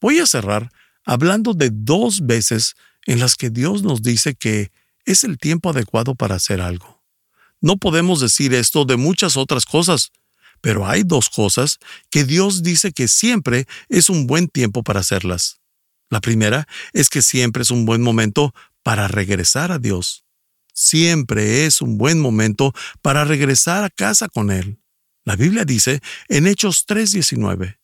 Voy 0.00 0.18
a 0.18 0.26
cerrar 0.26 0.70
hablando 1.04 1.52
de 1.52 1.70
dos 1.72 2.26
veces 2.26 2.74
en 3.06 3.20
las 3.20 3.36
que 3.36 3.50
Dios 3.50 3.82
nos 3.82 4.02
dice 4.02 4.34
que 4.34 4.70
es 5.04 5.24
el 5.24 5.38
tiempo 5.38 5.70
adecuado 5.70 6.14
para 6.14 6.36
hacer 6.36 6.60
algo. 6.60 7.02
No 7.60 7.76
podemos 7.76 8.20
decir 8.20 8.54
esto 8.54 8.84
de 8.84 8.96
muchas 8.96 9.36
otras 9.36 9.64
cosas, 9.64 10.12
pero 10.62 10.88
hay 10.88 11.02
dos 11.02 11.28
cosas 11.28 11.78
que 12.08 12.24
Dios 12.24 12.62
dice 12.62 12.92
que 12.92 13.08
siempre 13.08 13.66
es 13.90 14.08
un 14.08 14.26
buen 14.26 14.48
tiempo 14.48 14.82
para 14.82 15.00
hacerlas. 15.00 15.60
La 16.08 16.20
primera 16.20 16.66
es 16.92 17.10
que 17.10 17.20
siempre 17.20 17.62
es 17.62 17.70
un 17.70 17.84
buen 17.84 18.00
momento 18.00 18.54
para 18.82 19.08
regresar 19.08 19.72
a 19.72 19.78
Dios. 19.78 20.24
Siempre 20.72 21.66
es 21.66 21.82
un 21.82 21.98
buen 21.98 22.18
momento 22.20 22.72
para 23.02 23.24
regresar 23.24 23.84
a 23.84 23.90
casa 23.90 24.28
con 24.28 24.50
Él. 24.50 24.78
La 25.24 25.36
Biblia 25.36 25.64
dice 25.64 26.00
en 26.28 26.46
Hechos 26.46 26.86
3:19, 26.86 27.78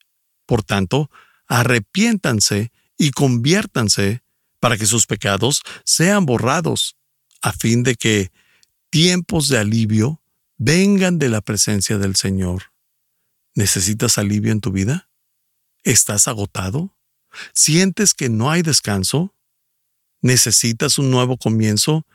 Por 0.47 0.63
tanto, 0.63 1.11
arrepiéntanse 1.49 2.73
y 2.97 3.11
conviértanse 3.11 4.23
para 4.61 4.77
que 4.77 4.87
sus 4.87 5.07
pecados 5.07 5.63
sean 5.85 6.27
borrados, 6.27 6.97
a 7.43 7.53
fin 7.53 7.83
de 7.83 7.97
que 7.97 8.31
tiempos 8.91 9.49
de 9.49 9.59
alivio 9.59 10.21
vengan 10.59 11.19
de 11.19 11.29
la 11.29 11.41
presencia 11.41 11.99
del 11.99 12.17
Señor. 12.17 12.65
¿Necesitas 13.55 14.19
alivio 14.19 14.53
en 14.53 14.61
tu 14.61 14.73
vida? 14.73 15.09
¿Estás 15.85 16.29
agotado? 16.29 16.97
¿Sientes 17.55 18.15
que 18.15 18.29
no 18.29 18.51
hay 18.51 18.63
descanso? 18.63 19.35
¿Necesitas 20.21 20.99
un 20.99 21.11
nuevo 21.11 21.39
comienzo? 21.39 22.07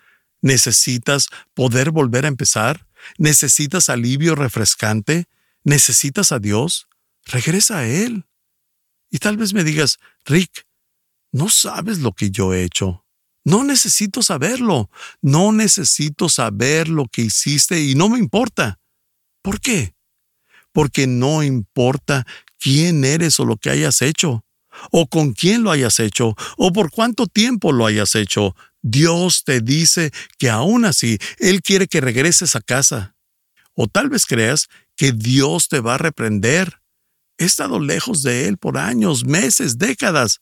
¿Necesitas 0.42 1.30
poder 1.54 1.92
volver 1.92 2.26
a 2.26 2.28
empezar? 2.28 2.86
¿Necesitas 3.18 3.90
alivio 3.90 4.36
refrescante? 4.36 5.26
¿Necesitas 5.64 6.32
a 6.32 6.40
Dios? 6.40 6.88
Regresa 7.26 7.80
a 7.80 7.88
Él. 7.88 8.26
Y 9.10 9.20
tal 9.20 9.38
vez 9.38 9.54
me 9.54 9.64
digas, 9.64 10.00
Rick, 10.26 10.68
no 11.32 11.50
sabes 11.50 12.00
lo 12.00 12.12
que 12.12 12.30
yo 12.30 12.54
he 12.54 12.64
hecho. 12.64 13.03
No 13.46 13.64
necesito 13.64 14.22
saberlo. 14.22 14.90
No 15.22 15.52
necesito 15.52 16.30
saber 16.30 16.88
lo 16.88 17.08
que 17.08 17.24
hiciste 17.24 17.82
y 17.82 17.96
no 17.96 18.10
me 18.10 18.20
importa. 18.20 18.80
¿Por 19.42 19.60
qué? 19.60 19.96
Porque 20.72 21.08
no 21.08 21.44
importa 21.44 22.26
quién 22.60 23.04
eres 23.04 23.40
o 23.40 23.46
lo 23.46 23.58
que 23.58 23.70
hayas 23.70 24.02
hecho, 24.02 24.46
o 24.90 25.08
con 25.08 25.34
quién 25.34 25.64
lo 25.64 25.72
hayas 25.72 26.00
hecho, 26.00 26.36
o 26.58 26.72
por 26.72 26.92
cuánto 26.92 27.28
tiempo 27.28 27.74
lo 27.74 27.86
hayas 27.86 28.16
hecho. 28.16 28.56
Dios 28.82 29.44
te 29.44 29.62
dice 29.62 30.12
que 30.38 30.50
aún 30.50 30.86
así 30.86 31.18
Él 31.38 31.62
quiere 31.62 31.88
que 31.88 32.02
regreses 32.02 32.56
a 32.56 32.62
casa. 32.62 33.16
O 33.76 33.88
tal 33.88 34.10
vez 34.10 34.26
creas 34.26 34.70
que 34.96 35.12
Dios 35.12 35.68
te 35.68 35.80
va 35.80 35.96
a 35.96 35.98
reprender. 35.98 36.80
He 37.38 37.46
estado 37.46 37.80
lejos 37.80 38.24
de 38.24 38.48
Él 38.48 38.58
por 38.58 38.78
años, 38.78 39.26
meses, 39.26 39.78
décadas. 39.78 40.40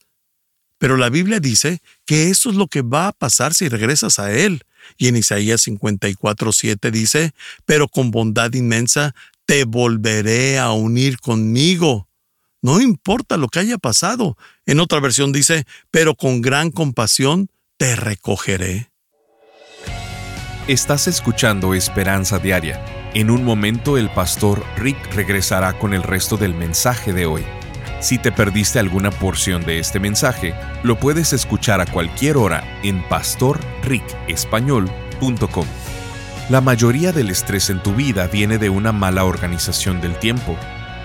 Pero 0.81 0.97
la 0.97 1.11
Biblia 1.11 1.39
dice 1.39 1.79
que 2.07 2.31
eso 2.31 2.49
es 2.49 2.55
lo 2.55 2.65
que 2.65 2.81
va 2.81 3.09
a 3.09 3.11
pasar 3.11 3.53
si 3.53 3.69
regresas 3.69 4.17
a 4.17 4.31
Él. 4.31 4.63
Y 4.97 5.09
en 5.09 5.15
Isaías 5.15 5.67
54:7 5.67 6.89
dice, 6.89 7.33
pero 7.65 7.87
con 7.87 8.09
bondad 8.09 8.51
inmensa 8.55 9.13
te 9.45 9.65
volveré 9.65 10.57
a 10.57 10.71
unir 10.71 11.19
conmigo. 11.19 12.07
No 12.63 12.81
importa 12.81 13.37
lo 13.37 13.47
que 13.47 13.59
haya 13.59 13.77
pasado. 13.77 14.39
En 14.65 14.79
otra 14.79 14.99
versión 14.99 15.31
dice, 15.31 15.67
pero 15.91 16.15
con 16.15 16.41
gran 16.41 16.71
compasión 16.71 17.51
te 17.77 17.95
recogeré. 17.95 18.89
Estás 20.67 21.07
escuchando 21.07 21.75
Esperanza 21.75 22.39
Diaria. 22.39 22.83
En 23.13 23.29
un 23.29 23.43
momento 23.43 23.99
el 23.99 24.09
pastor 24.09 24.65
Rick 24.77 25.13
regresará 25.13 25.77
con 25.77 25.93
el 25.93 26.01
resto 26.01 26.37
del 26.37 26.55
mensaje 26.55 27.13
de 27.13 27.27
hoy. 27.27 27.43
Si 28.01 28.17
te 28.17 28.31
perdiste 28.31 28.79
alguna 28.79 29.11
porción 29.11 29.63
de 29.63 29.77
este 29.77 29.99
mensaje, 29.99 30.55
lo 30.81 30.97
puedes 30.97 31.33
escuchar 31.33 31.81
a 31.81 31.85
cualquier 31.85 32.35
hora 32.35 32.63
en 32.81 33.07
pastorricespañol.com. 33.07 35.67
La 36.49 36.61
mayoría 36.61 37.11
del 37.11 37.29
estrés 37.29 37.69
en 37.69 37.83
tu 37.83 37.93
vida 37.93 38.25
viene 38.25 38.57
de 38.57 38.71
una 38.71 38.91
mala 38.91 39.23
organización 39.23 40.01
del 40.01 40.17
tiempo. 40.17 40.57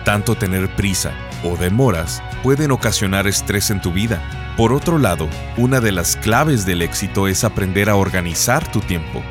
Tanto 0.07 0.37
tener 0.37 0.75
prisa 0.75 1.13
o 1.45 1.59
demoras 1.59 2.23
pueden 2.43 2.71
ocasionar 2.71 3.27
estrés 3.27 3.71
en 3.71 3.83
tu 3.83 3.93
vida. 3.93 4.55
Por 4.57 4.73
otro 4.73 4.97
lado, 4.97 5.29
una 5.59 5.81
de 5.81 5.93
las 5.93 6.17
claves 6.17 6.65
del 6.65 6.81
éxito 6.81 7.29
es 7.29 7.45
aprender 7.45 7.91
a 7.91 7.97
organizar 7.97 8.73
tu 8.73 8.81
tiempo. 8.81 9.23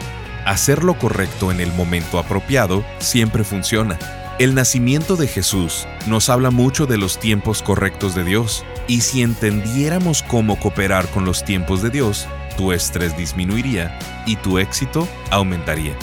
Hacer 0.45 0.83
lo 0.83 0.99
correcto 0.99 1.51
en 1.51 1.59
el 1.59 1.73
momento 1.73 2.19
apropiado 2.19 2.85
siempre 2.99 3.43
funciona 3.43 3.97
el 4.37 4.53
nacimiento 4.53 5.15
de 5.15 5.27
Jesús 5.27 5.87
nos 6.07 6.29
habla 6.29 6.51
mucho 6.51 6.85
de 6.85 6.97
los 6.97 7.19
tiempos 7.19 7.61
correctos 7.61 8.15
de 8.15 8.25
Dios, 8.25 8.65
y 8.87 9.01
si 9.01 9.21
entendiéramos 9.21 10.23
cómo 10.23 10.59
cooperar 10.59 11.07
con 11.07 11.25
los 11.25 11.45
tiempos 11.45 11.81
de 11.81 11.89
Dios, 11.89 12.27
tu 12.57 12.73
estrés 12.73 13.15
disminuiría 13.17 13.97
y 14.25 14.35
tu 14.35 14.59
éxito 14.59 15.07
aumentaría. 15.31 15.95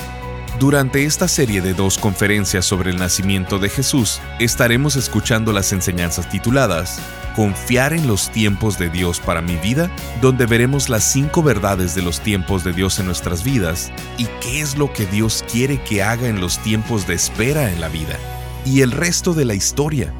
Durante 0.62 1.04
esta 1.04 1.26
serie 1.26 1.60
de 1.60 1.74
dos 1.74 1.98
conferencias 1.98 2.64
sobre 2.64 2.92
el 2.92 2.96
nacimiento 2.96 3.58
de 3.58 3.68
Jesús, 3.68 4.20
estaremos 4.38 4.94
escuchando 4.94 5.52
las 5.52 5.72
enseñanzas 5.72 6.30
tituladas 6.30 7.00
Confiar 7.34 7.92
en 7.92 8.06
los 8.06 8.30
tiempos 8.30 8.78
de 8.78 8.88
Dios 8.88 9.18
para 9.18 9.42
mi 9.42 9.56
vida, 9.56 9.90
donde 10.20 10.46
veremos 10.46 10.88
las 10.88 11.02
cinco 11.02 11.42
verdades 11.42 11.96
de 11.96 12.02
los 12.02 12.20
tiempos 12.20 12.62
de 12.62 12.72
Dios 12.72 13.00
en 13.00 13.06
nuestras 13.06 13.42
vidas 13.42 13.90
y 14.18 14.26
qué 14.40 14.60
es 14.60 14.78
lo 14.78 14.92
que 14.92 15.04
Dios 15.06 15.44
quiere 15.50 15.82
que 15.82 16.04
haga 16.04 16.28
en 16.28 16.40
los 16.40 16.58
tiempos 16.58 17.08
de 17.08 17.14
espera 17.14 17.72
en 17.72 17.80
la 17.80 17.88
vida. 17.88 18.16
Y 18.64 18.82
el 18.82 18.92
resto 18.92 19.34
de 19.34 19.44
la 19.44 19.54
historia, 19.54 20.14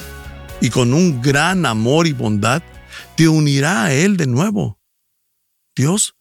y 0.62 0.70
con 0.70 0.94
un 0.94 1.22
gran 1.22 1.65
amor 1.65 2.08
y 2.08 2.13
bondad 2.13 2.62
te 3.15 3.27
unirá 3.27 3.86
a 3.86 3.94
Él 3.94 4.18
de 4.18 4.27
nuevo. 4.27 4.80
Dios 5.75 6.15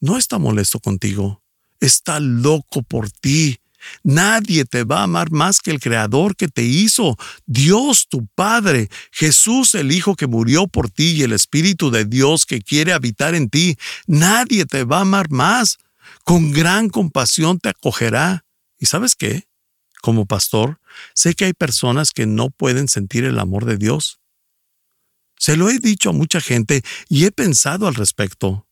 no 0.00 0.18
está 0.18 0.38
molesto 0.38 0.80
contigo, 0.80 1.42
está 1.80 2.18
loco 2.18 2.82
por 2.82 3.10
ti 3.10 3.60
Nadie 4.02 4.64
te 4.64 4.84
va 4.84 5.00
a 5.00 5.04
amar 5.04 5.30
más 5.30 5.60
que 5.60 5.70
el 5.70 5.80
Creador 5.80 6.36
que 6.36 6.48
te 6.48 6.62
hizo, 6.62 7.16
Dios 7.46 8.06
tu 8.08 8.26
Padre, 8.34 8.88
Jesús 9.10 9.74
el 9.74 9.92
Hijo 9.92 10.16
que 10.16 10.26
murió 10.26 10.66
por 10.66 10.90
ti 10.90 11.12
y 11.12 11.22
el 11.22 11.32
Espíritu 11.32 11.90
de 11.90 12.04
Dios 12.04 12.46
que 12.46 12.60
quiere 12.60 12.92
habitar 12.92 13.34
en 13.34 13.48
ti. 13.48 13.76
Nadie 14.06 14.66
te 14.66 14.84
va 14.84 14.98
a 14.98 15.02
amar 15.02 15.30
más. 15.30 15.78
Con 16.24 16.52
gran 16.52 16.88
compasión 16.88 17.58
te 17.58 17.68
acogerá. 17.68 18.44
¿Y 18.78 18.86
sabes 18.86 19.14
qué? 19.14 19.46
Como 20.02 20.26
pastor, 20.26 20.80
sé 21.14 21.34
que 21.34 21.46
hay 21.46 21.52
personas 21.52 22.12
que 22.12 22.26
no 22.26 22.50
pueden 22.50 22.88
sentir 22.88 23.24
el 23.24 23.38
amor 23.38 23.64
de 23.64 23.76
Dios. 23.76 24.20
Se 25.38 25.56
lo 25.56 25.68
he 25.68 25.78
dicho 25.78 26.10
a 26.10 26.12
mucha 26.12 26.40
gente 26.40 26.82
y 27.08 27.24
he 27.24 27.32
pensado 27.32 27.86
al 27.86 27.94
respecto. 27.94 28.66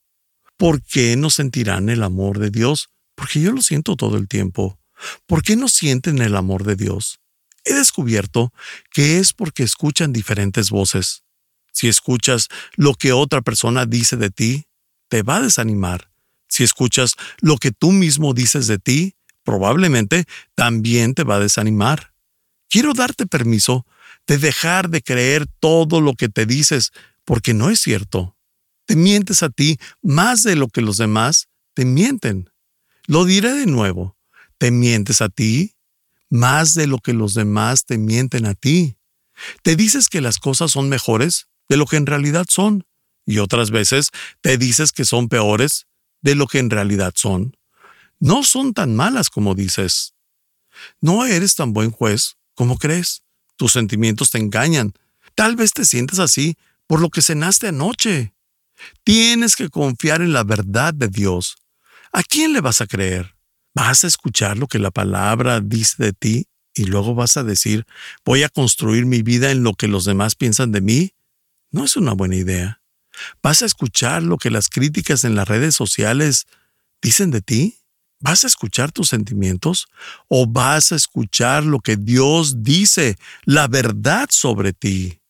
¿Por 0.57 0.83
qué 0.83 1.17
no 1.17 1.31
sentirán 1.31 1.89
el 1.89 2.03
amor 2.03 2.39
de 2.39 2.51
Dios? 2.51 2.91
Porque 3.15 3.41
yo 3.41 3.53
lo 3.53 3.63
siento 3.63 3.97
todo 3.97 4.17
el 4.17 4.29
tiempo. 4.29 4.79
¿Por 5.27 5.43
qué 5.43 5.57
no 5.57 5.69
sienten 5.69 6.21
el 6.21 6.37
amor 6.37 6.65
de 6.65 6.77
Dios? 6.77 7.21
He 7.65 7.75
descubierto 7.75 8.53
que 8.93 9.19
es 9.19 9.33
porque 9.33 9.63
escuchan 9.63 10.13
diferentes 10.13 10.71
voces. 10.71 11.25
Si 11.73 11.89
escuchas 11.89 12.49
lo 12.77 12.95
que 12.95 13.13
otra 13.13 13.43
persona 13.43 13.87
dice 13.87 14.17
de 14.17 14.31
ti, 14.31 14.67
te 15.09 15.23
va 15.23 15.37
a 15.37 15.43
desanimar. 15.43 16.11
Si 16.49 16.63
escuchas 16.63 17.15
lo 17.41 17.57
que 17.57 17.73
tú 17.73 17.91
mismo 17.91 18.35
dices 18.35 18.67
de 18.67 18.79
ti, 18.79 19.17
probablemente 19.43 20.25
también 20.55 21.15
te 21.15 21.25
va 21.25 21.37
a 21.37 21.41
desanimar. 21.41 22.13
Quiero 22.69 22.93
darte 22.93 23.27
permiso 23.27 23.87
de 24.27 24.39
dejar 24.39 24.89
de 24.89 25.03
creer 25.03 25.47
todo 25.61 26.01
lo 26.01 26.15
que 26.15 26.29
te 26.29 26.47
dices, 26.47 26.93
porque 27.25 27.55
no 27.55 27.71
es 27.71 27.81
cierto. 27.81 28.37
Te 28.87 28.97
mientes 28.97 29.43
a 29.43 29.49
ti 29.49 29.79
más 30.03 30.43
de 30.43 30.57
lo 30.57 30.69
que 30.69 30.81
los 30.81 30.97
demás 30.99 31.49
te 31.75 31.85
mienten. 31.85 32.51
Lo 33.07 33.25
diré 33.25 33.53
de 33.53 33.67
nuevo 33.67 34.14
te 34.65 34.71
mientes 34.71 35.21
a 35.21 35.29
ti 35.29 35.75
más 36.31 36.73
de 36.73 36.87
lo 36.87 36.97
que 36.99 37.13
los 37.13 37.35
demás 37.35 37.85
te 37.85 37.99
mienten 37.99 38.47
a 38.47 38.55
ti. 38.55 38.97
Te 39.63 39.77
dices 39.77 40.09
que 40.09 40.23
las 40.23 40.39
cosas 40.39 40.73
son 40.73 40.89
mejores 40.89 41.49
de 41.69 41.77
lo 41.77 41.85
que 41.85 41.99
en 41.99 42.07
realidad 42.07 42.47
son 42.49 42.87
y 43.27 43.41
otras 43.41 43.71
veces 43.71 44.09
te 44.41 44.57
dices 44.57 44.93
que 44.93 45.05
son 45.05 45.29
peores 45.29 45.87
de 46.23 46.35
lo 46.35 46.47
que 46.47 46.61
en 46.61 46.71
realidad 46.71 47.13
son. 47.15 47.59
No 48.21 48.43
son 48.43 48.73
tan 48.73 48.97
malas 48.97 49.29
como 49.29 49.55
dices. 49.55 50.15
No 50.99 51.27
eres 51.27 51.57
tan 51.57 51.75
buen 51.75 51.91
juez 51.91 52.39
como 52.55 52.79
crees. 52.79 53.23
Tus 53.57 53.73
sentimientos 53.73 54.31
te 54.31 54.39
engañan. 54.39 54.95
Tal 55.35 55.57
vez 55.57 55.75
te 55.75 55.85
sientes 55.85 56.21
así 56.21 56.57
por 56.87 57.03
lo 57.03 57.11
que 57.11 57.21
cenaste 57.21 57.69
anoche. 57.69 58.33
Tienes 59.03 59.57
que 59.57 59.69
confiar 59.69 60.23
en 60.23 60.33
la 60.33 60.43
verdad 60.43 60.95
de 60.95 61.09
Dios. 61.09 61.59
¿A 62.13 62.23
quién 62.23 62.55
le 62.55 62.63
vas 62.63 62.81
a 62.81 62.87
creer? 62.87 63.35
¿Vas 63.75 64.05
a 64.05 64.07
escuchar 64.07 64.57
lo 64.57 64.69
que 64.69 64.79
la 64.79 64.93
palabra 64.93 65.61
dice 65.61 66.03
de 66.03 66.13
ti 66.13 66.47
y 66.75 66.85
luego 66.85 67.15
vas 67.15 67.37
a 67.37 67.43
decir, 67.43 67.87
voy 68.25 68.45
a 68.45 68.49
construir 68.49 69.05
mi 69.05 69.23
vida 69.23 69.51
en 69.51 69.65
lo 69.65 69.75
que 69.75 69.89
los 69.89 70.05
demás 70.05 70.37
piensan 70.37 70.71
de 70.71 70.81
mí? 70.81 71.13
No 71.71 71.85
es 71.85 71.97
una 71.97 72.13
buena 72.13 72.37
idea. 72.37 72.81
¿Vas 73.43 73.63
a 73.63 73.67
escuchar 73.67 74.23
lo 74.23 74.39
que 74.39 74.51
las 74.51 74.69
críticas 74.69 75.25
en 75.25 75.35
las 75.35 75.49
redes 75.49 75.75
sociales 75.75 76.47
dicen 77.03 77.33
de 77.33 77.41
ti? 77.41 77.79
¿Vas 78.21 78.45
a 78.45 78.47
escuchar 78.47 78.93
tus 78.93 79.09
sentimientos 79.09 79.89
o 80.29 80.47
vas 80.47 80.93
a 80.93 80.97
escuchar 80.97 81.65
lo 81.65 81.81
que 81.81 81.97
Dios 81.97 82.63
dice, 82.63 83.17
la 83.45 83.67
verdad 83.67 84.29
sobre 84.31 84.73
ti? 84.73 85.21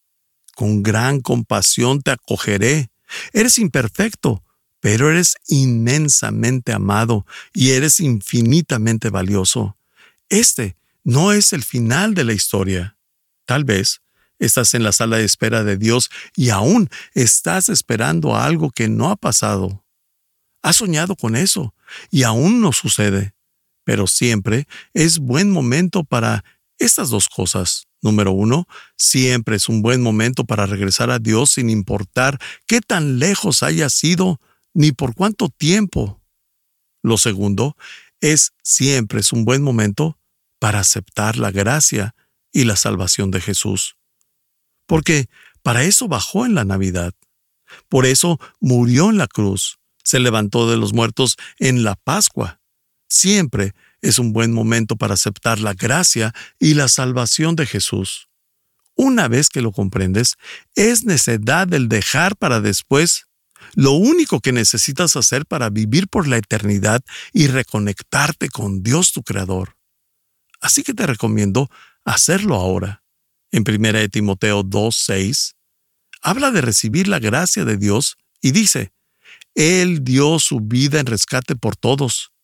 Con 0.55 0.83
gran 0.83 1.21
compasión 1.21 2.03
te 2.03 2.13
acogeré. 2.13 2.91
Eres 3.33 3.59
imperfecto, 3.59 4.45
pero 4.85 5.11
eres 5.11 5.39
inmensamente 5.49 6.75
amado 6.75 7.25
y 7.55 7.71
eres 7.71 8.01
infinitamente 8.01 9.09
valioso. 9.09 9.79
Este 10.29 10.77
no 11.05 11.33
es 11.33 11.55
el 11.55 11.65
final 11.65 12.13
de 12.13 12.25
la 12.25 12.35
historia. 12.35 12.99
Tal 13.47 13.65
vez 13.65 14.03
estás 14.39 14.75
en 14.75 14.83
la 14.83 14.93
sala 14.93 15.17
de 15.17 15.25
espera 15.25 15.65
de 15.65 15.79
Dios 15.79 16.11
y 16.37 16.51
aún 16.51 16.91
estás 17.15 17.71
esperando 17.71 18.37
algo 18.37 18.69
que 18.69 18.89
no 18.89 19.09
ha 19.09 19.17
pasado. 19.17 19.83
Has 20.61 20.77
soñado 20.77 21.17
con 21.17 21.35
eso 21.35 21.75
y 22.11 22.25
aún 22.25 22.61
no 22.61 22.75
sucede. 22.75 23.33
Pero 23.85 24.07
siempre 24.07 24.69
es 24.93 25.19
buen 25.19 25.51
momento 25.51 26.05
para 26.05 26.45
estas 26.77 27.09
dos 27.09 27.31
cosas. 27.31 27.87
Número 28.03 28.33
uno, 28.33 28.69
siempre 28.99 29.57
es 29.57 29.71
un 29.71 29.81
buen 29.81 30.03
momento 30.03 30.45
para 30.45 30.67
regresar 30.67 31.09
a 31.09 31.19
Dios 31.19 31.53
sin 31.53 31.71
importar 31.71 32.39
qué 32.67 32.83
tan 32.83 33.19
lejos 33.19 33.63
haya 33.63 33.89
sido 33.89 34.43
ni 34.75 34.93
por 34.93 35.15
cuánto 35.15 35.49
tiempo. 35.49 36.21
Lo 37.03 37.17
segundo, 37.17 37.77
es 38.21 38.53
siempre 38.63 39.21
es 39.21 39.33
un 39.33 39.45
buen 39.45 39.63
momento 39.63 40.19
para 40.59 40.81
aceptar 40.81 41.37
la 41.37 41.51
gracia 41.51 42.15
y 42.53 42.65
la 42.65 42.77
salvación 42.77 43.31
de 43.31 43.41
Jesús. 43.41 43.97
Porque 44.87 45.29
para 45.63 45.85
eso 45.85 46.09
bajó 46.09 46.47
en 46.47 46.55
la 46.55 46.65
Navidad. 46.65 47.15
Por 47.89 48.07
eso 48.07 48.39
murió 48.61 49.11
en 49.11 49.19
la 49.19 49.27
cruz. 49.27 49.79
Se 50.03 50.21
levantó 50.21 50.71
de 50.71 50.77
los 50.77 50.93
muertos 50.93 51.37
en 51.59 51.85
la 51.85 51.97
Pascua. 51.97 52.61
Siempre 53.09 53.75
es 54.03 54.19
un 54.19 54.33
buen 54.33 54.53
momento 54.53 54.97
para 54.97 55.15
aceptar 55.15 55.61
la 55.61 55.75
gracia 55.75 56.35
y 56.59 56.75
la 56.75 56.89
salvación 56.89 57.57
de 57.57 57.67
Jesús. 57.67 58.29
Una 58.97 59.29
vez 59.29 59.49
que 59.49 59.63
lo 59.63 59.73
comprendes, 59.73 60.37
es 60.75 61.05
necesidad 61.05 61.67
del 61.67 61.89
dejar 61.89 62.37
para 62.37 62.61
después 62.61 63.27
lo 63.75 63.93
único 63.93 64.41
que 64.41 64.53
necesitas 64.53 65.17
hacer 65.17 65.47
para 65.47 65.71
vivir 65.71 66.09
por 66.09 66.29
la 66.29 66.37
eternidad 66.37 67.03
y 67.33 67.47
reconectarte 67.47 68.49
con 68.49 68.83
Dios 68.83 69.13
tu 69.13 69.23
Creador. 69.23 69.77
Así 70.61 70.83
que 70.83 70.95
te 70.95 71.07
recomiendo 71.07 71.71
hacerlo 72.05 72.55
ahora. 72.55 73.03
En 73.53 73.65
1 73.67 74.09
Timoteo 74.09 74.65
2.6, 74.65 75.55
habla 76.23 76.51
de 76.51 76.61
recibir 76.61 77.09
la 77.09 77.19
gracia 77.19 77.65
de 77.65 77.77
Dios 77.77 78.17
y 78.41 78.53
dice, 78.53 78.93
Él 79.55 80.03
dio 80.03 80.39
su 80.39 80.61
vida 80.61 81.01
en 81.01 81.07
rescate 81.07 81.55
por 81.55 81.77
todos 81.77 82.35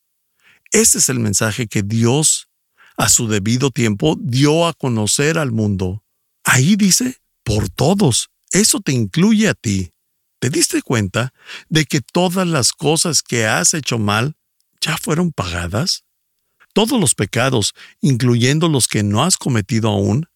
este 0.73 0.99
es 0.99 1.09
el 1.09 1.19
mensaje 1.19 1.67
que 1.67 1.83
Dios, 1.83 2.49
a 2.97 3.09
su 3.09 3.27
debido 3.27 3.71
tiempo, 3.71 4.17
dio 4.21 4.67
a 4.67 4.73
conocer 4.73 5.37
al 5.37 5.51
mundo. 5.51 6.05
Ahí 6.45 6.77
dice, 6.77 7.17
por 7.43 7.69
todos. 7.69 8.31
Eso 8.53 8.81
te 8.81 8.93
incluye 8.93 9.49
a 9.49 9.55
ti. 9.55 9.91
¿Te 10.41 10.49
diste 10.49 10.81
cuenta 10.81 11.35
de 11.69 11.85
que 11.85 12.01
todas 12.01 12.47
las 12.47 12.73
cosas 12.73 13.23
que 13.23 13.47
has 13.47 13.75
hecho 13.75 13.99
mal 13.99 14.37
ya 14.81 14.97
fueron 14.97 15.33
pagadas? 15.33 16.05
Todos 16.73 16.99
los 16.99 17.15
pecados, 17.15 17.75
incluyendo 18.01 18.69
los 18.69 18.89
que 18.89 19.03
no 19.03 19.23
has 19.23 19.37
cometido 19.37 19.91
aún, 19.91 20.29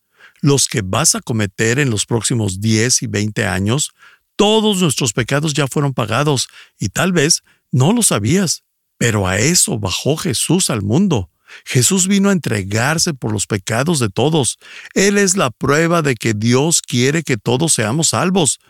los 0.42 0.68
que 0.68 0.82
vas 0.82 1.14
a 1.14 1.20
cometer 1.20 1.78
en 1.78 1.88
los 1.88 2.04
próximos 2.04 2.60
10 2.60 3.02
y 3.02 3.06
20 3.06 3.46
años, 3.46 3.92
todos 4.36 4.82
nuestros 4.82 5.14
pecados 5.14 5.54
ya 5.54 5.66
fueron 5.68 5.94
pagados 5.94 6.48
y 6.78 6.90
tal 6.90 7.12
vez 7.12 7.42
no 7.72 7.94
lo 7.94 8.02
sabías. 8.02 8.62
Pero 8.98 9.26
a 9.26 9.38
eso 9.38 9.78
bajó 9.78 10.18
Jesús 10.18 10.68
al 10.68 10.82
mundo. 10.82 11.30
Jesús 11.64 12.08
vino 12.08 12.28
a 12.28 12.32
entregarse 12.32 13.14
por 13.14 13.32
los 13.32 13.46
pecados 13.46 14.00
de 14.00 14.10
todos. 14.10 14.58
Él 14.92 15.16
es 15.16 15.36
la 15.36 15.50
prueba 15.50 16.02
de 16.02 16.14
que 16.14 16.34
Dios 16.34 16.82
quiere 16.82 17.22
que 17.22 17.38
todos 17.38 17.72
seamos 17.72 18.08
salvos. 18.08 18.60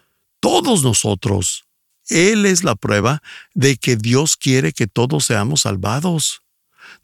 Todos 0.44 0.82
nosotros. 0.82 1.64
Él 2.10 2.44
es 2.44 2.64
la 2.64 2.74
prueba 2.74 3.22
de 3.54 3.78
que 3.78 3.96
Dios 3.96 4.36
quiere 4.36 4.74
que 4.74 4.86
todos 4.86 5.24
seamos 5.24 5.62
salvados. 5.62 6.42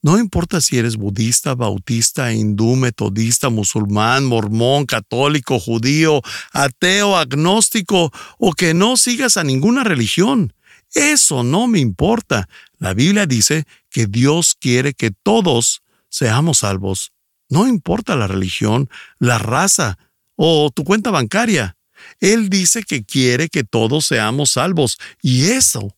No 0.02 0.18
importa 0.18 0.60
si 0.60 0.76
eres 0.76 0.98
budista, 0.98 1.54
bautista, 1.54 2.34
hindú, 2.34 2.76
metodista, 2.76 3.48
musulmán, 3.48 4.26
mormón, 4.26 4.84
católico, 4.84 5.58
judío, 5.58 6.20
ateo, 6.52 7.16
agnóstico 7.16 8.12
o 8.36 8.52
que 8.52 8.74
no 8.74 8.98
sigas 8.98 9.38
a 9.38 9.42
ninguna 9.42 9.84
religión. 9.84 10.52
Eso 10.92 11.42
no 11.42 11.66
me 11.66 11.78
importa. 11.78 12.46
La 12.76 12.92
Biblia 12.92 13.24
dice 13.24 13.64
que 13.88 14.06
Dios 14.06 14.54
quiere 14.54 14.92
que 14.92 15.12
todos 15.12 15.80
seamos 16.10 16.58
salvos. 16.58 17.12
No 17.48 17.66
importa 17.66 18.16
la 18.16 18.26
religión, 18.26 18.90
la 19.18 19.38
raza 19.38 19.98
o 20.36 20.70
tu 20.70 20.84
cuenta 20.84 21.10
bancaria. 21.10 21.78
Él 22.20 22.48
dice 22.48 22.82
que 22.82 23.04
quiere 23.04 23.48
que 23.48 23.64
todos 23.64 24.06
seamos 24.06 24.52
salvos 24.52 24.98
y 25.22 25.46
eso 25.46 25.96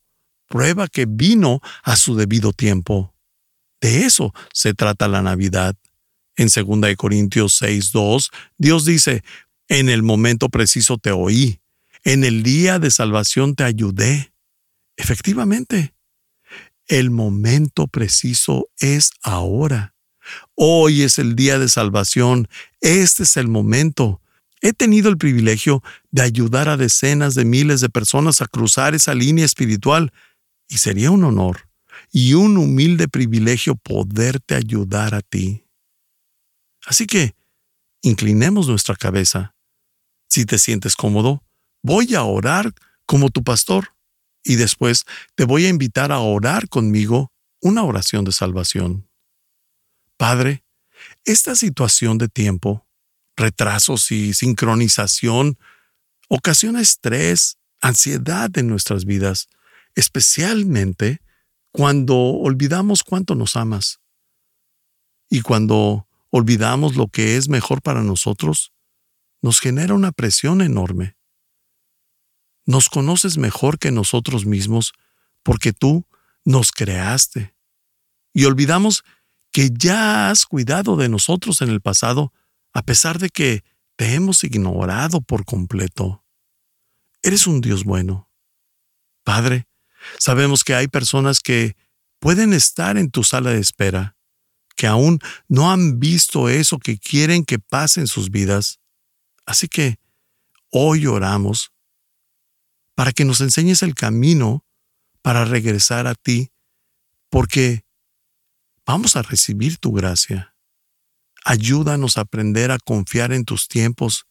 prueba 0.49 0.89
que 0.89 1.07
vino 1.07 1.61
a 1.83 1.97
su 1.97 2.15
debido 2.15 2.53
tiempo. 2.53 3.15
De 3.81 4.05
eso 4.05 4.33
se 4.53 4.75
trata 4.75 5.09
la 5.09 5.23
Navidad. 5.23 5.77
En 6.37 6.49
2 6.49 6.97
Corintios 6.97 7.61
6:2, 7.61 8.31
Dios 8.59 8.85
dice, 8.85 9.23
en 9.69 9.89
el 9.89 10.03
momento 10.03 10.49
preciso 10.49 10.99
te 10.99 11.11
oí, 11.11 11.61
en 12.05 12.25
el 12.25 12.43
día 12.43 12.79
de 12.79 12.91
salvación 12.91 13.55
te 13.55 13.65
ayudé. 13.65 14.33
Efectivamente, 14.97 15.95
el 16.87 17.11
momento 17.11 17.87
preciso 17.87 18.69
es 18.79 19.11
ahora. 19.23 19.95
Hoy 20.55 21.03
es 21.03 21.19
el 21.19 21.35
día 21.35 21.59
de 21.59 21.69
salvación. 21.69 22.49
Este 22.81 23.23
es 23.23 23.37
el 23.37 23.49
momento. 23.49 24.21
He 24.63 24.73
tenido 24.73 25.11
el 25.11 25.19
privilegio 25.19 25.83
de 26.13 26.23
ayudar 26.23 26.69
a 26.69 26.77
decenas 26.77 27.35
de 27.35 27.45
miles 27.45 27.81
de 27.81 27.89
personas 27.89 28.41
a 28.41 28.47
cruzar 28.47 28.95
esa 28.95 29.13
línea 29.13 29.45
espiritual 29.45 30.13
y 30.69 30.79
sería 30.79 31.11
un 31.11 31.25
honor 31.25 31.69
y 32.13 32.35
un 32.35 32.57
humilde 32.57 33.09
privilegio 33.09 33.75
poderte 33.75 34.55
ayudar 34.55 35.15
a 35.17 35.21
ti. 35.21 35.65
Así 36.87 37.07
que, 37.07 37.35
inclinemos 38.03 38.69
nuestra 38.69 38.95
cabeza. 38.95 39.55
Si 40.29 40.47
te 40.47 40.59
sientes 40.59 40.95
cómodo, 40.95 41.43
voy 41.83 42.15
a 42.15 42.23
orar 42.23 42.73
como 43.05 43.31
tu 43.31 43.43
pastor 43.43 43.97
y 44.45 44.55
después 44.55 45.05
te 45.35 45.45
voy 45.45 45.67
a 45.67 45.71
invitar 45.71 46.13
a 46.13 46.21
orar 46.21 46.69
conmigo 46.69 47.33
una 47.61 47.83
oración 47.83 48.25
de 48.25 48.33
salvación. 48.33 49.09
Padre, 50.17 50.65
esta 51.25 51.57
situación 51.57 52.19
de 52.19 52.29
tiempo, 52.29 52.87
retrasos 53.37 54.11
y 54.11 54.35
sincronización 54.35 55.59
ocasiona 56.29 56.81
estrés, 56.81 57.59
ansiedad 57.81 58.57
en 58.57 58.69
nuestras 58.69 59.05
vidas, 59.05 59.49
especialmente 59.95 61.21
cuando 61.73 62.17
olvidamos 62.17 63.03
cuánto 63.03 63.35
nos 63.35 63.57
amas. 63.57 64.01
Y 65.29 65.41
cuando 65.41 66.07
olvidamos 66.31 66.97
lo 66.97 67.09
que 67.09 67.37
es 67.37 67.49
mejor 67.49 67.83
para 67.83 68.03
nosotros, 68.03 68.73
nos 69.41 69.61
genera 69.61 69.95
una 69.95 70.13
presión 70.13 70.61
enorme. 70.61 71.17
Nos 72.65 72.89
conoces 72.89 73.39
mejor 73.39 73.79
que 73.79 73.91
nosotros 73.91 74.47
mismos 74.47 74.93
porque 75.43 75.73
tú 75.73 76.07
nos 76.45 76.71
creaste. 76.71 77.55
Y 78.33 78.45
olvidamos 78.45 79.05
que 79.51 79.71
ya 79.73 80.31
has 80.31 80.47
cuidado 80.47 80.97
de 80.97 81.09
nosotros 81.09 81.61
en 81.61 81.69
el 81.69 81.81
pasado 81.81 82.33
a 82.73 82.83
pesar 82.83 83.19
de 83.19 83.29
que 83.29 83.65
te 83.97 84.15
hemos 84.15 84.45
ignorado 84.45 85.21
por 85.21 85.45
completo. 85.45 86.25
Eres 87.23 87.47
un 87.47 87.61
Dios 87.61 87.85
bueno. 87.85 88.31
Padre, 89.25 89.69
sabemos 90.19 90.65
que 90.65 90.75
hay 90.75 90.89
personas 90.89 91.41
que 91.41 91.77
pueden 92.19 92.53
estar 92.53 92.97
en 92.97 93.11
tu 93.11 93.25
sala 93.25 93.51
de 93.51 93.61
espera, 93.61 94.17
que 94.77 94.87
aún 94.87 95.19
no 95.49 95.71
han 95.71 96.01
visto 96.01 96.49
eso 96.49 96.79
que 96.79 96.99
quieren 96.99 97.45
que 97.45 97.59
pase 97.59 98.01
en 98.01 98.07
sus 98.07 98.31
vidas. 98.31 98.81
Así 99.45 99.69
que 99.69 99.99
hoy 100.71 101.07
oramos 101.07 101.73
para 102.95 103.13
que 103.13 103.25
nos 103.25 103.41
enseñes 103.41 103.83
el 103.83 103.95
camino 103.95 104.65
para 105.23 105.45
regresar 105.45 106.07
a 106.07 106.15
ti, 106.15 106.51
porque 107.31 107.85
vamos 108.85 109.17
a 109.17 109.23
recibir 109.23 109.79
tu 109.79 109.93
gracia. 109.93 110.52
Ayúdanos 111.45 112.17
a 112.17 112.23
aprender 112.23 112.71
a 112.71 112.79
confiar 112.79 113.33
en 113.33 113.45
tus 113.45 113.69
tiempos. 113.69 114.27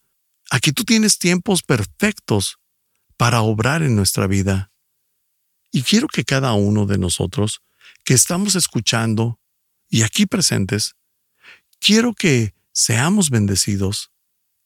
Aquí 0.49 0.71
tú 0.71 0.83
tienes 0.83 1.17
tiempos 1.17 1.63
perfectos 1.63 2.57
para 3.17 3.41
obrar 3.41 3.83
en 3.83 3.95
nuestra 3.95 4.27
vida. 4.27 4.71
Y 5.71 5.83
quiero 5.83 6.07
que 6.07 6.25
cada 6.25 6.53
uno 6.53 6.85
de 6.85 6.97
nosotros 6.97 7.61
que 8.03 8.13
estamos 8.13 8.55
escuchando 8.55 9.39
y 9.89 10.03
aquí 10.03 10.25
presentes, 10.25 10.95
quiero 11.79 12.13
que 12.13 12.53
seamos 12.73 13.29
bendecidos 13.29 14.11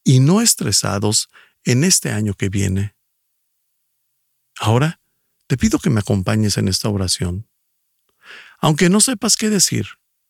y 0.04 0.20
no 0.20 0.40
estresados 0.40 1.28
en 1.64 1.84
este 1.84 2.10
año 2.10 2.34
que 2.34 2.48
viene. 2.48 2.96
Ahora, 4.58 5.00
te 5.46 5.56
pido 5.56 5.78
que 5.78 5.90
me 5.90 6.00
acompañes 6.00 6.56
en 6.56 6.68
esta 6.68 6.88
oración. 6.88 7.48
Aunque 8.58 8.88
no 8.88 9.00
sepas 9.00 9.36
qué 9.36 9.50
decir, 9.50 9.86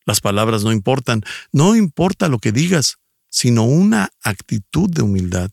las 0.07 0.21
palabras 0.21 0.65
no 0.65 0.73
importan, 0.73 1.23
no 1.53 1.77
importa 1.77 2.29
lo 2.29 2.39
que 2.39 2.53
digas, 2.53 2.99
sino 3.29 3.65
una 3.65 4.11
actitud 4.23 4.89
de 4.89 5.03
humildad. 5.03 5.51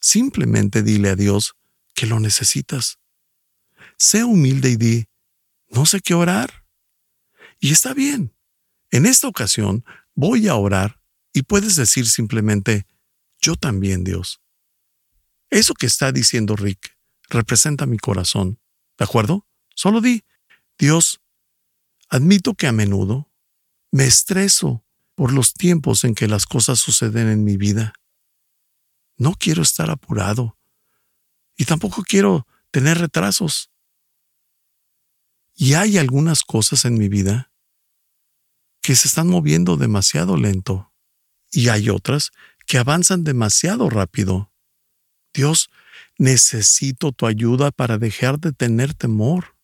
Simplemente 0.00 0.82
dile 0.82 1.10
a 1.10 1.16
Dios 1.16 1.54
que 1.94 2.06
lo 2.06 2.20
necesitas. 2.20 2.98
Sé 3.96 4.24
humilde 4.24 4.70
y 4.70 4.76
di, 4.76 5.06
no 5.70 5.86
sé 5.86 6.00
qué 6.00 6.14
orar. 6.14 6.66
Y 7.60 7.72
está 7.72 7.94
bien. 7.94 8.34
En 8.90 9.06
esta 9.06 9.28
ocasión 9.28 9.84
voy 10.14 10.48
a 10.48 10.56
orar 10.56 11.00
y 11.32 11.42
puedes 11.42 11.76
decir 11.76 12.06
simplemente, 12.08 12.86
yo 13.40 13.54
también, 13.54 14.02
Dios. 14.02 14.40
Eso 15.50 15.74
que 15.74 15.86
está 15.86 16.10
diciendo 16.10 16.56
Rick 16.56 16.96
representa 17.28 17.86
mi 17.86 17.98
corazón. 17.98 18.58
¿De 18.98 19.04
acuerdo? 19.04 19.46
Solo 19.74 20.00
di, 20.00 20.24
Dios, 20.78 21.20
admito 22.08 22.54
que 22.54 22.66
a 22.66 22.72
menudo 22.72 23.27
me 23.90 24.04
estreso 24.04 24.84
por 25.14 25.32
los 25.32 25.54
tiempos 25.54 26.04
en 26.04 26.14
que 26.14 26.28
las 26.28 26.46
cosas 26.46 26.78
suceden 26.78 27.28
en 27.28 27.44
mi 27.44 27.56
vida. 27.56 27.92
No 29.16 29.34
quiero 29.34 29.62
estar 29.62 29.90
apurado 29.90 30.56
y 31.56 31.64
tampoco 31.64 32.02
quiero 32.02 32.46
tener 32.70 32.98
retrasos. 32.98 33.70
Y 35.54 35.74
hay 35.74 35.98
algunas 35.98 36.42
cosas 36.42 36.84
en 36.84 36.94
mi 36.94 37.08
vida 37.08 37.50
que 38.80 38.94
se 38.94 39.08
están 39.08 39.26
moviendo 39.26 39.76
demasiado 39.76 40.36
lento 40.36 40.92
y 41.50 41.68
hay 41.68 41.90
otras 41.90 42.30
que 42.66 42.78
avanzan 42.78 43.24
demasiado 43.24 43.90
rápido. 43.90 44.52
Dios, 45.34 45.70
necesito 46.16 47.12
tu 47.12 47.26
ayuda 47.26 47.70
para 47.70 47.98
dejar 47.98 48.38
de 48.38 48.52
tener 48.52 48.94
temor, 48.94 49.56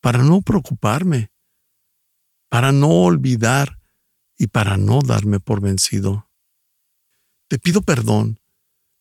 para 0.00 0.22
no 0.22 0.40
preocuparme, 0.42 1.32
para 2.54 2.70
no 2.70 2.86
olvidar 2.86 3.80
y 4.38 4.46
para 4.46 4.76
no 4.76 5.00
darme 5.02 5.40
por 5.40 5.60
vencido. 5.60 6.30
Te 7.48 7.58
pido 7.58 7.82
perdón 7.82 8.38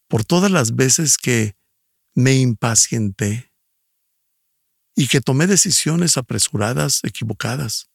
por 0.08 0.26
todas 0.26 0.50
las 0.50 0.76
veces 0.76 1.20
que 1.20 1.56
me 2.16 2.34
impacienté 2.34 3.54
y 4.96 5.08
que 5.08 5.22
tomé 5.22 5.46
decisiones 5.46 6.18
apresuradas, 6.18 7.02
equivocadas. 7.04 7.92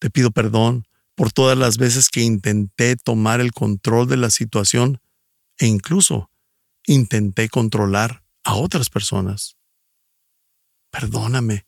Te 0.00 0.10
pido 0.10 0.32
perdón 0.32 0.86
por 1.14 1.32
todas 1.32 1.56
las 1.56 1.78
veces 1.78 2.10
que 2.10 2.20
intenté 2.20 2.96
tomar 2.96 3.40
el 3.40 3.52
control 3.52 4.06
de 4.06 4.18
la 4.18 4.28
situación 4.28 5.00
e 5.56 5.66
incluso 5.66 6.30
intenté 6.86 7.48
controlar 7.48 8.22
a 8.44 8.54
otras 8.54 8.90
personas. 8.90 9.56
Perdóname. 10.90 11.67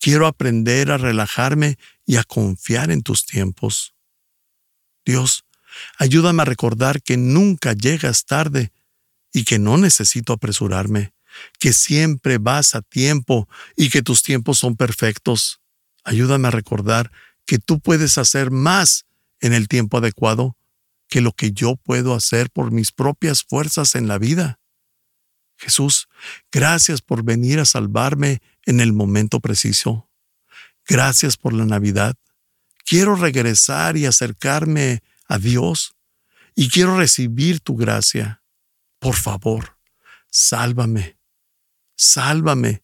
Quiero 0.00 0.26
aprender 0.26 0.90
a 0.90 0.98
relajarme 0.98 1.78
y 2.06 2.16
a 2.16 2.24
confiar 2.24 2.90
en 2.90 3.02
tus 3.02 3.24
tiempos. 3.24 3.94
Dios, 5.04 5.44
ayúdame 5.98 6.42
a 6.42 6.46
recordar 6.46 7.02
que 7.02 7.16
nunca 7.16 7.72
llegas 7.72 8.24
tarde 8.24 8.72
y 9.32 9.44
que 9.44 9.58
no 9.58 9.78
necesito 9.78 10.32
apresurarme, 10.32 11.14
que 11.58 11.72
siempre 11.72 12.38
vas 12.38 12.74
a 12.74 12.82
tiempo 12.82 13.48
y 13.76 13.88
que 13.88 14.02
tus 14.02 14.22
tiempos 14.22 14.58
son 14.58 14.76
perfectos. 14.76 15.60
Ayúdame 16.04 16.48
a 16.48 16.52
recordar 16.52 17.10
que 17.46 17.58
tú 17.58 17.80
puedes 17.80 18.18
hacer 18.18 18.50
más 18.50 19.06
en 19.40 19.52
el 19.52 19.68
tiempo 19.68 19.98
adecuado 19.98 20.56
que 21.08 21.20
lo 21.20 21.32
que 21.32 21.52
yo 21.52 21.76
puedo 21.76 22.14
hacer 22.14 22.50
por 22.50 22.70
mis 22.70 22.90
propias 22.90 23.42
fuerzas 23.42 23.94
en 23.96 24.08
la 24.08 24.16
vida. 24.18 24.60
Jesús, 25.58 26.08
gracias 26.50 27.02
por 27.02 27.22
venir 27.22 27.60
a 27.60 27.66
salvarme 27.66 28.40
en 28.66 28.80
el 28.80 28.92
momento 28.92 29.40
preciso. 29.40 30.10
Gracias 30.86 31.36
por 31.36 31.52
la 31.52 31.64
Navidad. 31.64 32.16
Quiero 32.84 33.14
regresar 33.14 33.96
y 33.96 34.06
acercarme 34.06 35.02
a 35.26 35.38
Dios 35.38 35.94
y 36.54 36.68
quiero 36.68 36.96
recibir 36.96 37.60
tu 37.60 37.76
gracia. 37.76 38.42
Por 38.98 39.14
favor, 39.14 39.78
sálvame. 40.30 41.18
Sálvame. 41.96 42.82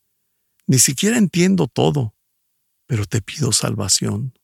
Ni 0.66 0.78
siquiera 0.78 1.18
entiendo 1.18 1.66
todo, 1.66 2.14
pero 2.86 3.06
te 3.06 3.20
pido 3.20 3.52
salvación 3.52 4.38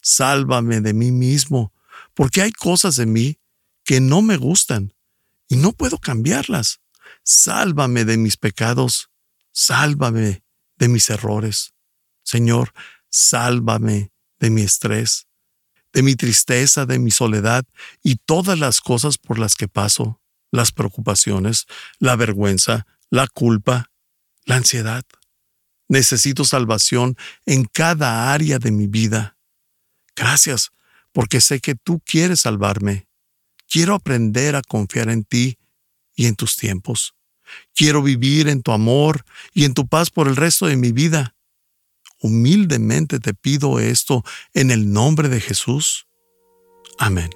sálvame 0.00 0.80
de 0.80 0.94
mí 0.94 1.12
mismo, 1.12 1.72
porque 2.14 2.42
hay 2.42 2.52
cosas 2.52 2.96
de 2.96 3.06
mí 3.06 3.38
que 3.84 4.00
no 4.00 4.22
me 4.22 4.36
gustan 4.36 4.94
y 5.48 5.56
no 5.56 5.72
puedo 5.72 5.98
cambiarlas. 5.98 6.80
Sálvame 7.22 8.04
de 8.04 8.16
mis 8.16 8.36
pecados, 8.36 9.10
sálvame 9.52 10.42
de 10.78 10.88
mis 10.88 11.10
errores. 11.10 11.74
Señor, 12.22 12.72
sálvame 13.10 14.12
de 14.38 14.50
mi 14.50 14.62
estrés, 14.62 15.26
de 15.92 16.02
mi 16.02 16.14
tristeza, 16.14 16.86
de 16.86 16.98
mi 16.98 17.10
soledad 17.10 17.64
y 18.02 18.16
todas 18.16 18.58
las 18.58 18.80
cosas 18.80 19.18
por 19.18 19.38
las 19.38 19.54
que 19.54 19.68
paso, 19.68 20.20
las 20.50 20.72
preocupaciones, 20.72 21.66
la 21.98 22.16
vergüenza, 22.16 22.86
la 23.10 23.26
culpa, 23.26 23.90
la 24.44 24.56
ansiedad. 24.56 25.04
Necesito 25.88 26.44
salvación 26.44 27.16
en 27.46 27.64
cada 27.64 28.32
área 28.32 28.58
de 28.58 28.70
mi 28.70 28.86
vida. 28.86 29.38
Gracias, 30.14 30.70
porque 31.12 31.40
sé 31.40 31.60
que 31.60 31.74
tú 31.74 32.00
quieres 32.04 32.40
salvarme. 32.40 33.08
Quiero 33.66 33.94
aprender 33.94 34.56
a 34.56 34.62
confiar 34.62 35.08
en 35.08 35.24
ti 35.24 35.58
y 36.14 36.26
en 36.26 36.36
tus 36.36 36.56
tiempos. 36.56 37.14
Quiero 37.74 38.02
vivir 38.02 38.48
en 38.48 38.62
tu 38.62 38.72
amor 38.72 39.24
y 39.52 39.64
en 39.64 39.74
tu 39.74 39.86
paz 39.86 40.10
por 40.10 40.28
el 40.28 40.36
resto 40.36 40.66
de 40.66 40.76
mi 40.76 40.92
vida. 40.92 41.34
Humildemente 42.20 43.20
te 43.20 43.34
pido 43.34 43.78
esto 43.78 44.24
en 44.54 44.70
el 44.70 44.92
nombre 44.92 45.28
de 45.28 45.40
Jesús. 45.40 46.06
Amén. 46.98 47.30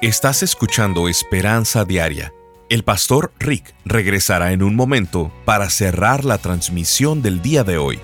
Estás 0.00 0.42
escuchando 0.42 1.08
Esperanza 1.08 1.84
Diaria. 1.84 2.32
El 2.70 2.82
pastor 2.82 3.32
Rick 3.38 3.74
regresará 3.84 4.52
en 4.52 4.62
un 4.62 4.74
momento 4.74 5.32
para 5.44 5.68
cerrar 5.68 6.24
la 6.24 6.38
transmisión 6.38 7.22
del 7.22 7.42
día 7.42 7.64
de 7.64 7.76
hoy. 7.76 8.00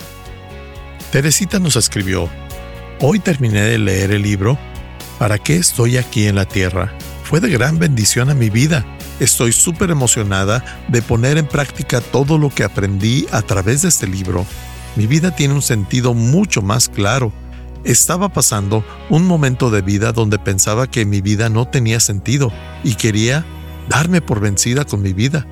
Teresita 1.12 1.58
nos 1.58 1.76
escribió, 1.76 2.28
Hoy 3.00 3.18
terminé 3.18 3.62
de 3.62 3.78
leer 3.78 4.10
el 4.10 4.22
libro 4.22 4.58
¿Para 5.20 5.38
qué 5.38 5.56
estoy 5.56 5.98
aquí 5.98 6.28
en 6.28 6.36
la 6.36 6.46
tierra? 6.46 6.94
Fue 7.24 7.40
de 7.40 7.50
gran 7.50 7.78
bendición 7.78 8.30
a 8.30 8.34
mi 8.34 8.48
vida. 8.48 8.86
Estoy 9.20 9.52
súper 9.52 9.90
emocionada 9.90 10.64
de 10.88 11.02
poner 11.02 11.38
en 11.38 11.46
práctica 11.46 12.00
todo 12.00 12.38
lo 12.38 12.50
que 12.50 12.64
aprendí 12.64 13.26
a 13.30 13.42
través 13.42 13.82
de 13.82 13.88
este 13.88 14.06
libro. 14.06 14.44
Mi 14.96 15.06
vida 15.06 15.30
tiene 15.36 15.54
un 15.54 15.62
sentido 15.62 16.14
mucho 16.14 16.62
más 16.62 16.88
claro. 16.88 17.32
Estaba 17.84 18.30
pasando 18.30 18.84
un 19.08 19.26
momento 19.26 19.70
de 19.70 19.82
vida 19.82 20.12
donde 20.12 20.38
pensaba 20.38 20.86
que 20.88 21.06
mi 21.06 21.20
vida 21.20 21.48
no 21.48 21.68
tenía 21.68 22.00
sentido 22.00 22.52
y 22.82 22.94
quería 22.94 23.44
darme 23.88 24.20
por 24.20 24.40
vencida 24.40 24.84
con 24.84 25.02
mi 25.02 25.12
vida. 25.12 25.46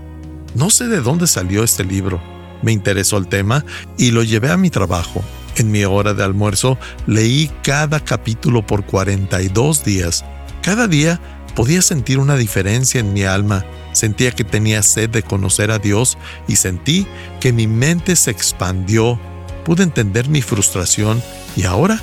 No 0.54 0.70
sé 0.70 0.88
de 0.88 1.00
dónde 1.00 1.26
salió 1.26 1.62
este 1.62 1.84
libro. 1.84 2.20
Me 2.62 2.72
interesó 2.72 3.18
el 3.18 3.28
tema 3.28 3.64
y 3.96 4.10
lo 4.10 4.24
llevé 4.24 4.50
a 4.50 4.56
mi 4.56 4.70
trabajo 4.70 5.22
en 5.60 5.70
mi 5.70 5.84
hora 5.84 6.14
de 6.14 6.24
almuerzo 6.24 6.78
leí 7.06 7.50
cada 7.62 8.00
capítulo 8.00 8.66
por 8.66 8.84
42 8.84 9.84
días. 9.84 10.24
Cada 10.62 10.86
día 10.86 11.20
podía 11.58 11.82
sentir 11.82 12.20
una 12.20 12.36
diferencia 12.36 13.00
en 13.00 13.12
mi 13.12 13.24
alma. 13.24 13.64
Sentía 13.90 14.30
que 14.30 14.44
tenía 14.44 14.80
sed 14.84 15.10
de 15.10 15.24
conocer 15.24 15.72
a 15.72 15.80
Dios 15.80 16.16
y 16.46 16.54
sentí 16.54 17.04
que 17.40 17.52
mi 17.52 17.66
mente 17.66 18.14
se 18.14 18.30
expandió. 18.30 19.18
Pude 19.64 19.82
entender 19.82 20.28
mi 20.28 20.40
frustración 20.40 21.20
y 21.56 21.64
ahora 21.64 22.00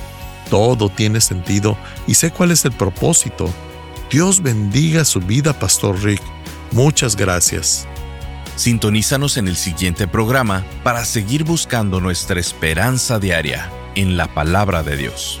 todo 0.50 0.90
tiene 0.90 1.22
sentido 1.22 1.78
y 2.06 2.16
sé 2.16 2.32
cuál 2.32 2.50
es 2.50 2.66
el 2.66 2.72
propósito. 2.72 3.48
Dios 4.10 4.42
bendiga 4.42 5.06
su 5.06 5.20
vida, 5.20 5.58
Pastor 5.58 6.02
Rick. 6.02 6.20
Muchas 6.72 7.16
gracias. 7.16 7.88
Sintonízanos 8.56 9.38
en 9.38 9.48
el 9.48 9.56
siguiente 9.56 10.06
programa 10.06 10.66
para 10.82 11.02
seguir 11.06 11.44
buscando 11.44 11.98
nuestra 11.98 12.38
esperanza 12.38 13.18
diaria 13.18 13.70
en 13.94 14.18
la 14.18 14.26
palabra 14.34 14.82
de 14.82 14.98
Dios. 14.98 15.40